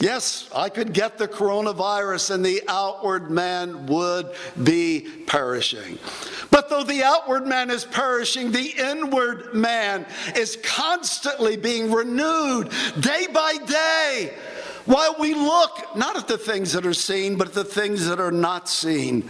yes, 0.00 0.50
I 0.52 0.68
could 0.68 0.92
get 0.92 1.18
the 1.18 1.28
coronavirus 1.28 2.32
and 2.32 2.44
the 2.44 2.62
outward 2.66 3.30
man 3.30 3.86
would 3.86 4.34
be 4.64 5.06
perishing. 5.28 6.00
But 6.50 6.68
though 6.68 6.82
the 6.82 7.04
outward 7.04 7.46
man 7.46 7.70
is 7.70 7.84
perishing, 7.84 8.50
the 8.50 8.74
inward 8.76 9.54
man 9.54 10.04
is 10.34 10.58
constantly 10.64 11.56
being 11.56 11.92
renewed 11.92 12.72
day 12.98 13.28
by 13.32 13.56
day 13.68 14.34
while 14.86 15.16
we 15.18 15.34
look 15.34 15.96
not 15.96 16.16
at 16.16 16.28
the 16.28 16.38
things 16.38 16.72
that 16.72 16.86
are 16.86 16.94
seen, 16.94 17.36
but 17.36 17.48
at 17.48 17.54
the 17.54 17.64
things 17.64 18.06
that 18.06 18.20
are 18.20 18.32
not 18.32 18.68
seen. 18.68 19.22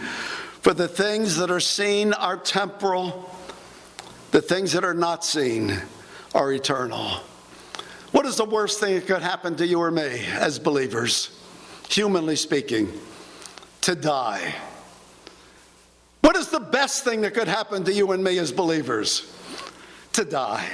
For 0.61 0.73
the 0.73 0.87
things 0.87 1.37
that 1.37 1.51
are 1.51 1.59
seen 1.59 2.13
are 2.13 2.37
temporal, 2.37 3.29
the 4.31 4.41
things 4.41 4.73
that 4.73 4.83
are 4.83 4.93
not 4.93 5.25
seen 5.25 5.77
are 6.33 6.51
eternal. 6.53 7.21
What 8.11 8.25
is 8.25 8.37
the 8.37 8.45
worst 8.45 8.79
thing 8.79 8.95
that 8.95 9.07
could 9.07 9.21
happen 9.21 9.55
to 9.57 9.67
you 9.67 9.79
or 9.81 9.91
me 9.91 10.25
as 10.35 10.59
believers, 10.59 11.37
humanly 11.89 12.35
speaking? 12.35 12.91
To 13.81 13.95
die. 13.95 14.53
What 16.21 16.35
is 16.35 16.49
the 16.49 16.59
best 16.59 17.03
thing 17.03 17.21
that 17.21 17.33
could 17.33 17.47
happen 17.47 17.83
to 17.85 17.93
you 17.93 18.11
and 18.11 18.23
me 18.23 18.37
as 18.37 18.51
believers? 18.51 19.33
To 20.13 20.25
die 20.25 20.67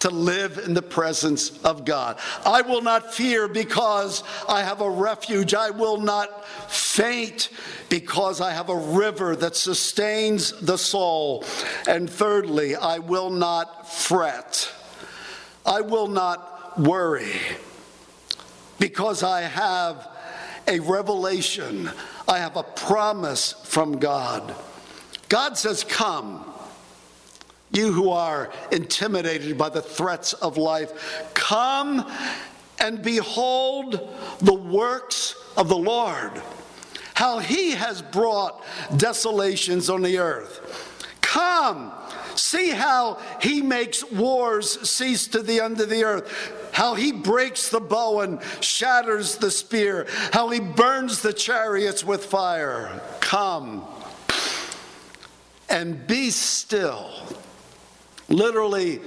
to 0.00 0.10
live 0.10 0.58
in 0.58 0.74
the 0.74 0.82
presence 0.82 1.62
of 1.62 1.84
God. 1.84 2.18
I 2.44 2.62
will 2.62 2.82
not 2.82 3.14
fear 3.14 3.48
because 3.48 4.22
I 4.48 4.62
have 4.62 4.80
a 4.80 4.90
refuge. 4.90 5.54
I 5.54 5.70
will 5.70 5.98
not 5.98 6.48
faint 6.70 7.50
because 7.88 8.40
I 8.40 8.52
have 8.52 8.68
a 8.68 8.76
river 8.76 9.36
that 9.36 9.56
sustains 9.56 10.58
the 10.60 10.78
soul. 10.78 11.44
And 11.88 12.08
thirdly, 12.08 12.76
I 12.76 12.98
will 12.98 13.30
not 13.30 13.90
fret. 13.90 14.72
I 15.64 15.82
will 15.82 16.08
not 16.08 16.78
worry 16.78 17.32
because 18.78 19.22
I 19.22 19.42
have 19.42 20.08
a 20.66 20.80
revelation. 20.80 21.90
I 22.26 22.38
have 22.38 22.56
a 22.56 22.62
promise 22.62 23.52
from 23.64 23.98
God. 23.98 24.54
God 25.28 25.58
says, 25.58 25.84
Come. 25.84 26.49
You 27.72 27.92
who 27.92 28.10
are 28.10 28.50
intimidated 28.72 29.56
by 29.56 29.68
the 29.68 29.82
threats 29.82 30.32
of 30.32 30.56
life, 30.56 31.30
come 31.34 32.10
and 32.80 33.02
behold 33.02 34.08
the 34.40 34.54
works 34.54 35.36
of 35.56 35.68
the 35.68 35.76
Lord, 35.76 36.32
how 37.14 37.38
he 37.38 37.72
has 37.72 38.02
brought 38.02 38.64
desolations 38.96 39.88
on 39.88 40.02
the 40.02 40.18
earth. 40.18 40.96
Come, 41.20 41.92
see 42.34 42.70
how 42.70 43.18
he 43.40 43.60
makes 43.62 44.02
wars 44.10 44.90
cease 44.90 45.28
to 45.28 45.42
the 45.42 45.60
end 45.60 45.80
of 45.80 45.88
the 45.90 46.04
earth 46.04 46.56
how 46.72 46.94
he 46.94 47.12
breaks 47.12 47.68
the 47.68 47.80
bow 47.80 48.20
and 48.20 48.40
shatters 48.60 49.36
the 49.36 49.50
spear, 49.50 50.06
how 50.32 50.50
he 50.50 50.60
burns 50.60 51.20
the 51.20 51.32
chariots 51.32 52.04
with 52.04 52.24
fire. 52.24 53.00
Come 53.20 53.84
and 55.68 56.06
be 56.06 56.30
still 56.30 57.10
Literally, 58.30 59.00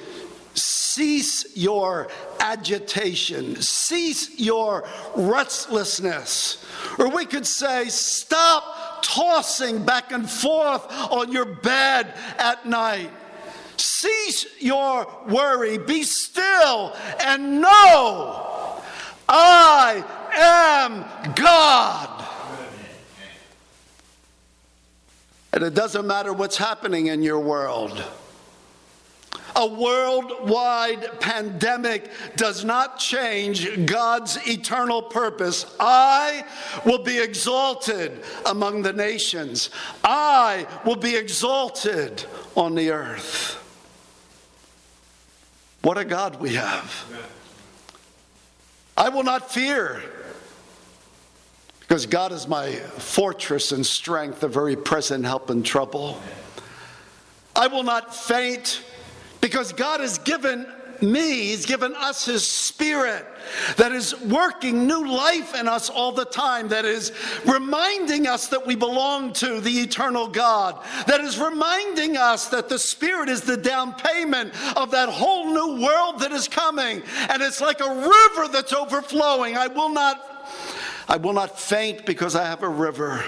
cease 0.54 1.56
your 1.56 2.10
agitation, 2.40 3.56
cease 3.62 4.38
your 4.38 4.88
restlessness. 5.16 6.64
Or 7.00 7.10
we 7.10 7.26
could 7.26 7.48
say, 7.48 7.88
stop 7.88 9.02
tossing 9.02 9.84
back 9.84 10.12
and 10.12 10.30
forth 10.30 10.86
on 11.12 11.32
your 11.32 11.46
bed 11.46 12.14
at 12.38 12.66
night. 12.66 13.10
Cease 13.78 14.46
your 14.60 15.08
worry, 15.30 15.78
be 15.78 16.04
still, 16.04 16.94
and 17.20 17.62
know 17.62 18.82
I 19.28 20.04
am 20.34 21.34
God. 21.36 22.10
And 25.54 25.64
it 25.64 25.74
doesn't 25.74 26.06
matter 26.06 26.34
what's 26.34 26.58
happening 26.58 27.08
in 27.08 27.24
your 27.24 27.40
world. 27.40 28.04
A 29.56 29.68
worldwide 29.68 31.20
pandemic 31.20 32.10
does 32.36 32.66
not 32.66 32.98
change 32.98 33.86
God's 33.86 34.38
eternal 34.48 35.02
purpose. 35.02 35.66
I 35.80 36.44
will 36.86 37.04
be 37.04 37.20
exalted 37.20 38.24
among 38.46 38.82
the 38.82 38.94
nations, 38.94 39.70
I 40.04 40.68
will 40.86 40.96
be 40.96 41.16
exalted 41.16 42.26
on 42.56 42.76
the 42.76 42.92
earth. 42.92 43.60
What 45.82 45.98
a 45.98 46.06
God 46.06 46.39
we 46.39 46.56
have. 46.56 47.06
I 48.96 49.10
will 49.10 49.24
not 49.24 49.52
fear 49.52 50.02
because 51.82 52.06
God 52.06 52.32
is 52.32 52.48
my 52.48 52.72
fortress 52.72 53.72
and 53.72 53.86
strength, 53.86 54.42
a 54.44 54.48
very 54.48 54.76
present 54.76 55.26
help 55.26 55.50
in 55.50 55.62
trouble. 55.62 56.22
I 57.56 57.68
will 57.68 57.84
not 57.84 58.16
faint 58.16 58.82
because 59.44 59.74
God 59.74 60.00
has 60.00 60.20
given 60.20 60.66
me, 61.02 61.50
He's 61.50 61.66
given 61.66 61.94
us 61.98 62.26
His 62.26 62.50
Spirit 62.50 63.26
that 63.76 63.92
is 63.92 64.18
working 64.22 64.88
new 64.88 65.06
life 65.06 65.54
in 65.54 65.68
us 65.68 65.90
all 65.90 66.14
the 66.14 66.24
time, 66.24 66.70
that 66.70 66.86
is 66.86 67.12
reminding 67.46 68.26
us 68.26 68.48
that 68.48 68.66
we 68.66 68.78
belong 68.78 69.34
to 69.34 69.60
the 69.60 69.70
eternal 69.70 70.30
God, 70.30 70.82
that 71.08 71.20
is 71.20 71.38
reminding 71.38 72.16
us 72.16 72.48
that 72.48 72.70
the 72.70 72.80
Spirit 72.80 73.28
is 73.28 73.42
the 73.42 73.58
down 73.58 73.94
payment 73.96 74.54
of 74.78 74.92
that 74.92 75.10
whole 75.10 75.48
new 75.48 75.84
world 75.84 76.22
that 76.22 76.32
is 76.32 76.48
coming. 76.48 77.04
And 77.30 77.42
it's 77.42 77.60
like 77.60 77.82
a 77.82 77.96
river 77.96 78.48
that's 78.48 78.72
overflowing. 78.72 79.58
I 79.58 79.68
will 79.68 79.90
not. 79.90 80.48
I 81.10 81.18
will 81.18 81.34
not 81.34 81.60
faint 81.60 82.06
because 82.06 82.34
I 82.34 82.46
have 82.46 82.64
a 82.64 82.70
river. 82.70 83.26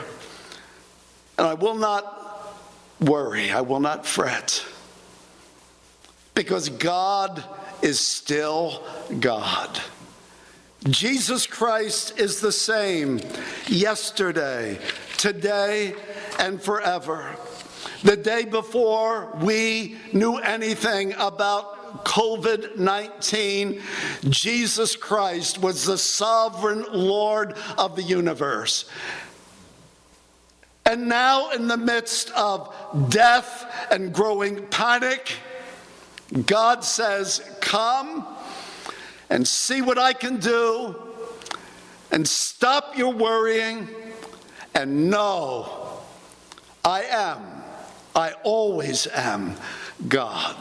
And 1.37 1.45
I 1.45 1.55
will 1.55 1.75
not 1.75 2.55
worry. 3.01 3.51
I 3.51 3.59
will 3.59 3.81
not 3.81 4.05
fret 4.05 4.65
because 6.35 6.69
God 6.69 7.43
is 7.81 7.99
still 7.99 8.83
God. 9.19 9.79
Jesus 10.89 11.47
Christ 11.47 12.19
is 12.19 12.41
the 12.41 12.51
same 12.51 13.19
yesterday, 13.67 14.77
today, 15.17 15.95
and 16.37 16.61
forever. 16.61 17.35
The 18.03 18.15
day 18.15 18.45
before 18.45 19.35
we 19.41 19.97
knew 20.13 20.35
anything 20.37 21.13
about 21.13 22.03
COVID 22.05 22.77
19, 22.77 23.81
Jesus 24.29 24.95
Christ 24.95 25.59
was 25.59 25.85
the 25.85 25.97
sovereign 25.97 26.85
Lord 26.91 27.55
of 27.77 27.95
the 27.95 28.03
universe. 28.03 28.87
And 30.85 31.07
now, 31.09 31.49
in 31.49 31.67
the 31.67 31.77
midst 31.77 32.29
of 32.31 32.75
death 33.09 33.87
and 33.89 34.13
growing 34.13 34.67
panic, 34.67 35.33
God 36.43 36.83
says, 36.83 37.41
Come 37.61 38.27
and 39.29 39.47
see 39.47 39.81
what 39.81 39.97
I 39.97 40.13
can 40.13 40.37
do, 40.37 40.95
and 42.11 42.27
stop 42.27 42.97
your 42.97 43.13
worrying, 43.13 43.87
and 44.73 45.09
know 45.09 45.85
I 46.83 47.03
am, 47.03 47.41
I 48.15 48.33
always 48.43 49.07
am 49.07 49.55
God. 50.07 50.55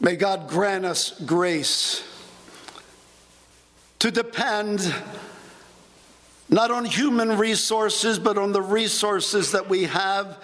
May 0.00 0.16
God 0.16 0.48
grant 0.48 0.84
us 0.84 1.18
grace 1.24 2.04
to 4.00 4.10
depend 4.10 4.92
not 6.52 6.70
on 6.70 6.84
human 6.84 7.38
resources, 7.38 8.18
but 8.18 8.36
on 8.36 8.52
the 8.52 8.60
resources 8.60 9.52
that 9.52 9.70
we 9.70 9.84
have 9.84 10.38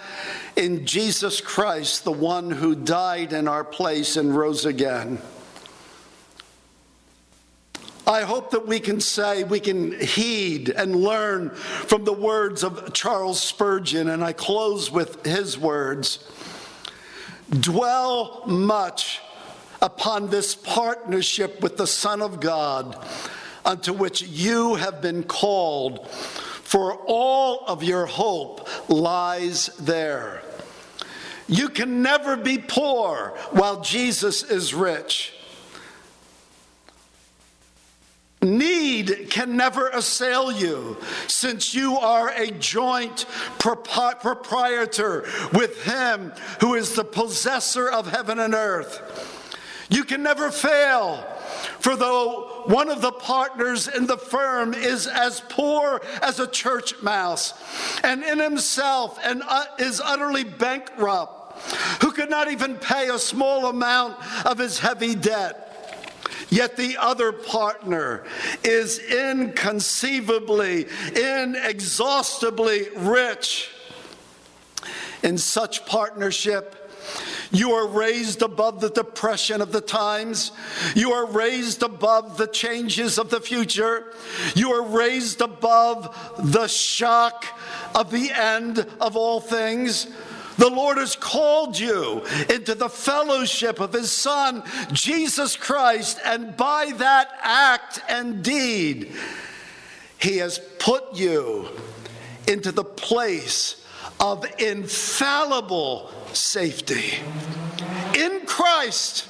in 0.55 0.87
Jesus 0.87 1.39
Christ, 1.39 2.03
the 2.03 2.11
one 2.11 2.49
who 2.49 2.73
died 2.73 3.31
in 3.31 3.47
our 3.47 3.63
place 3.63 4.17
and 4.17 4.35
rose 4.35 4.65
again. 4.65 5.21
I 8.07 8.21
hope 8.21 8.49
that 8.51 8.65
we 8.65 8.79
can 8.79 8.99
say, 8.99 9.43
we 9.43 9.59
can 9.59 9.99
heed 9.99 10.69
and 10.69 10.95
learn 10.95 11.51
from 11.51 12.05
the 12.05 12.13
words 12.13 12.63
of 12.63 12.91
Charles 12.91 13.39
Spurgeon, 13.39 14.09
and 14.09 14.23
I 14.23 14.33
close 14.33 14.91
with 14.91 15.23
his 15.25 15.59
words 15.59 16.27
Dwell 17.51 18.43
much 18.47 19.21
upon 19.79 20.29
this 20.29 20.55
partnership 20.55 21.61
with 21.61 21.77
the 21.77 21.87
Son 21.87 22.23
of 22.23 22.39
God 22.39 22.97
unto 23.69 23.93
which 23.93 24.23
you 24.23 24.73
have 24.75 24.99
been 24.99 25.21
called, 25.21 26.09
for 26.09 26.95
all 27.05 27.63
of 27.67 27.83
your 27.83 28.07
hope 28.07 28.67
lies 28.89 29.67
there. 29.77 30.41
You 31.47 31.69
can 31.69 32.01
never 32.01 32.35
be 32.35 32.57
poor 32.57 33.37
while 33.51 33.81
Jesus 33.81 34.41
is 34.41 34.73
rich. 34.73 35.33
Need 38.41 39.27
can 39.29 39.55
never 39.55 39.89
assail 39.89 40.51
you 40.51 40.97
since 41.27 41.75
you 41.75 41.97
are 41.97 42.29
a 42.29 42.49
joint 42.49 43.27
proprietor 43.59 45.27
with 45.53 45.83
Him 45.83 46.31
who 46.61 46.73
is 46.73 46.95
the 46.95 47.03
possessor 47.03 47.87
of 47.87 48.09
heaven 48.09 48.39
and 48.39 48.55
earth. 48.55 49.35
You 49.89 50.03
can 50.03 50.23
never 50.23 50.51
fail 50.51 51.25
for 51.79 51.95
though 51.95 52.63
one 52.65 52.89
of 52.89 53.01
the 53.01 53.11
partners 53.11 53.87
in 53.87 54.05
the 54.05 54.17
firm 54.17 54.73
is 54.73 55.07
as 55.07 55.41
poor 55.49 56.01
as 56.21 56.39
a 56.39 56.47
church 56.47 57.01
mouse, 57.01 57.53
and 58.03 58.23
in 58.23 58.39
himself 58.39 59.19
and 59.23 59.41
uh, 59.47 59.65
is 59.77 60.01
utterly 60.03 60.43
bankrupt, 60.43 61.59
who 62.03 62.11
could 62.11 62.29
not 62.29 62.51
even 62.51 62.75
pay 62.75 63.09
a 63.09 63.19
small 63.19 63.67
amount 63.67 64.17
of 64.45 64.57
his 64.57 64.79
heavy 64.79 65.15
debt. 65.15 65.65
Yet 66.49 66.77
the 66.77 66.97
other 66.97 67.31
partner 67.31 68.23
is 68.63 68.99
inconceivably, 68.99 70.87
inexhaustibly 71.15 72.89
rich. 72.95 73.69
In 75.21 75.37
such 75.37 75.85
partnership, 75.85 76.78
you 77.51 77.71
are 77.71 77.87
raised 77.87 78.41
above 78.41 78.79
the 78.79 78.89
depression 78.89 79.61
of 79.61 79.71
the 79.71 79.81
times. 79.81 80.51
You 80.95 81.13
are 81.13 81.25
raised 81.25 81.81
above 81.81 82.37
the 82.37 82.47
changes 82.47 83.17
of 83.17 83.29
the 83.29 83.41
future. 83.41 84.13
You 84.55 84.71
are 84.73 84.83
raised 84.83 85.41
above 85.41 86.15
the 86.51 86.67
shock 86.67 87.45
of 87.95 88.11
the 88.11 88.31
end 88.31 88.85
of 89.01 89.15
all 89.15 89.39
things. 89.39 90.07
The 90.57 90.69
Lord 90.69 90.97
has 90.97 91.15
called 91.15 91.79
you 91.79 92.23
into 92.49 92.75
the 92.75 92.89
fellowship 92.89 93.79
of 93.79 93.93
His 93.93 94.11
Son, 94.11 94.61
Jesus 94.91 95.55
Christ, 95.55 96.19
and 96.25 96.55
by 96.55 96.91
that 96.97 97.31
act 97.41 98.01
and 98.09 98.43
deed, 98.43 99.13
He 100.19 100.37
has 100.37 100.59
put 100.77 101.15
you 101.15 101.69
into 102.45 102.71
the 102.71 102.83
place 102.83 103.85
of 104.19 104.45
infallible 104.59 106.11
safety. 106.33 107.19
In 108.17 108.45
Christ, 108.45 109.27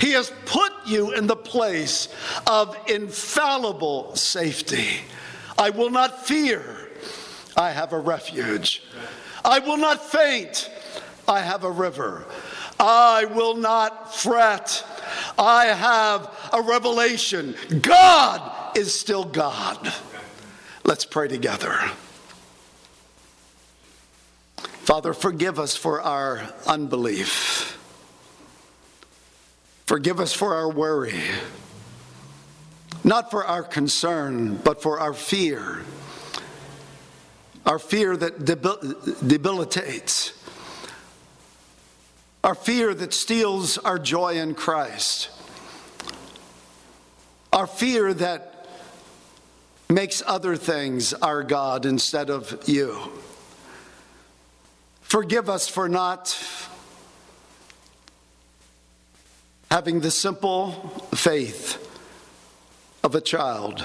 He 0.00 0.12
has 0.12 0.32
put 0.46 0.72
you 0.86 1.12
in 1.12 1.26
the 1.26 1.36
place 1.36 2.08
of 2.46 2.76
infallible 2.88 4.14
safety. 4.14 5.00
I 5.56 5.70
will 5.70 5.90
not 5.90 6.26
fear, 6.26 6.88
I 7.56 7.70
have 7.70 7.92
a 7.92 7.98
refuge. 7.98 8.82
I 9.44 9.58
will 9.58 9.76
not 9.76 10.04
faint, 10.04 10.70
I 11.26 11.40
have 11.40 11.64
a 11.64 11.70
river. 11.70 12.26
I 12.80 13.24
will 13.24 13.56
not 13.56 14.14
fret, 14.14 14.84
I 15.36 15.66
have 15.66 16.30
a 16.52 16.62
revelation. 16.62 17.56
God 17.80 18.76
is 18.76 18.94
still 18.94 19.24
God. 19.24 19.92
Let's 20.84 21.04
pray 21.04 21.26
together. 21.28 21.76
Father, 24.88 25.12
forgive 25.12 25.58
us 25.58 25.76
for 25.76 26.00
our 26.00 26.50
unbelief. 26.66 27.78
Forgive 29.84 30.18
us 30.18 30.32
for 30.32 30.54
our 30.54 30.70
worry. 30.70 31.20
Not 33.04 33.30
for 33.30 33.44
our 33.44 33.62
concern, 33.62 34.56
but 34.56 34.80
for 34.80 34.98
our 34.98 35.12
fear. 35.12 35.82
Our 37.66 37.78
fear 37.78 38.16
that 38.16 38.46
debil- 38.46 38.94
debilitates. 39.26 40.32
Our 42.42 42.54
fear 42.54 42.94
that 42.94 43.12
steals 43.12 43.76
our 43.76 43.98
joy 43.98 44.38
in 44.38 44.54
Christ. 44.54 45.28
Our 47.52 47.66
fear 47.66 48.14
that 48.14 48.66
makes 49.90 50.22
other 50.26 50.56
things 50.56 51.12
our 51.12 51.42
God 51.42 51.84
instead 51.84 52.30
of 52.30 52.66
you. 52.66 53.17
Forgive 55.08 55.48
us 55.48 55.66
for 55.66 55.88
not 55.88 56.38
having 59.70 60.00
the 60.00 60.10
simple 60.10 60.72
faith 61.14 61.82
of 63.02 63.14
a 63.14 63.20
child 63.22 63.82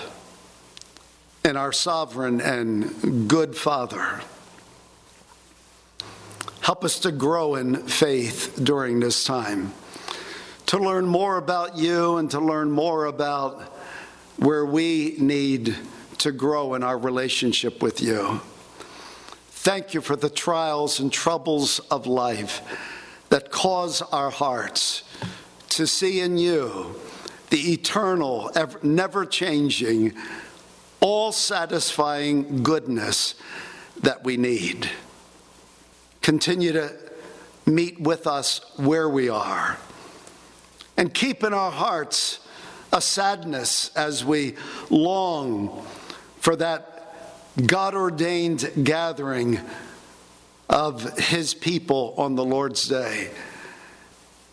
in 1.45 1.55
our 1.55 1.71
sovereign 1.71 2.41
and 2.41 3.29
good 3.29 3.55
Father. 3.55 4.19
Help 6.59 6.83
us 6.83 6.99
to 6.99 7.11
grow 7.13 7.55
in 7.55 7.77
faith 7.87 8.59
during 8.61 8.99
this 8.99 9.23
time, 9.23 9.71
to 10.65 10.77
learn 10.77 11.05
more 11.05 11.37
about 11.37 11.77
you 11.77 12.17
and 12.17 12.29
to 12.31 12.41
learn 12.41 12.69
more 12.69 13.05
about 13.05 13.61
where 14.35 14.65
we 14.65 15.15
need 15.19 15.73
to 16.17 16.33
grow 16.33 16.73
in 16.73 16.83
our 16.83 16.97
relationship 16.97 17.81
with 17.81 18.01
you. 18.01 18.41
Thank 19.63 19.93
you 19.93 20.01
for 20.01 20.17
the 20.17 20.29
trials 20.29 20.99
and 20.99 21.09
troubles 21.09 21.79
of 21.89 22.05
life 22.05 22.59
that 23.29 23.49
cause 23.49 24.01
our 24.01 24.29
hearts 24.29 25.03
to 25.69 25.87
see 25.87 26.19
in 26.19 26.37
you 26.37 26.99
the 27.49 27.71
eternal, 27.71 28.51
never 28.81 29.25
changing, 29.25 30.15
all 30.99 31.31
satisfying 31.31 32.61
goodness 32.61 33.35
that 34.01 34.25
we 34.25 34.35
need. 34.35 34.89
Continue 36.21 36.73
to 36.73 36.93
meet 37.65 38.01
with 38.01 38.27
us 38.27 38.69
where 38.75 39.07
we 39.07 39.29
are 39.29 39.77
and 40.97 41.13
keep 41.13 41.41
in 41.41 41.53
our 41.53 41.71
hearts 41.71 42.45
a 42.91 42.99
sadness 42.99 43.95
as 43.95 44.25
we 44.25 44.55
long 44.89 45.85
for 46.41 46.57
that 46.57 46.92
God 47.61 47.93
ordained 47.93 48.69
gathering 48.83 49.59
of 50.69 51.17
His 51.19 51.53
people 51.53 52.15
on 52.17 52.35
the 52.35 52.43
Lord's 52.43 52.87
day. 52.87 53.29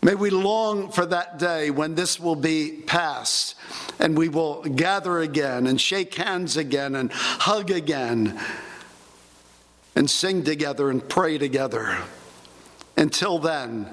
May 0.03 0.14
we 0.14 0.30
long 0.30 0.90
for 0.90 1.05
that 1.07 1.38
day 1.38 1.70
when 1.70 1.94
this 1.94 2.18
will 2.18 2.36
be 2.36 2.82
past 2.86 3.55
and 3.98 4.16
we 4.16 4.28
will 4.28 4.62
gather 4.62 5.20
again 5.20 5.66
and 5.66 5.80
shake 5.80 6.14
hands 6.14 6.57
again 6.57 6.94
and 6.94 7.12
hug 7.12 7.70
again 7.70 8.40
and 9.94 10.09
sing 10.11 10.42
together 10.42 10.88
and 10.88 11.07
pray 11.07 11.36
together. 11.36 11.98
Until 12.96 13.38
then, 13.38 13.92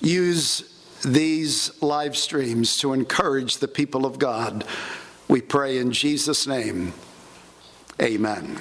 use 0.00 0.70
these 1.04 1.82
live 1.82 2.16
streams 2.16 2.78
to 2.78 2.92
encourage 2.92 3.58
the 3.58 3.68
people 3.68 4.06
of 4.06 4.18
God. 4.18 4.64
We 5.28 5.40
pray 5.40 5.78
in 5.78 5.92
Jesus' 5.92 6.46
name. 6.46 6.94
Amen. 8.02 8.58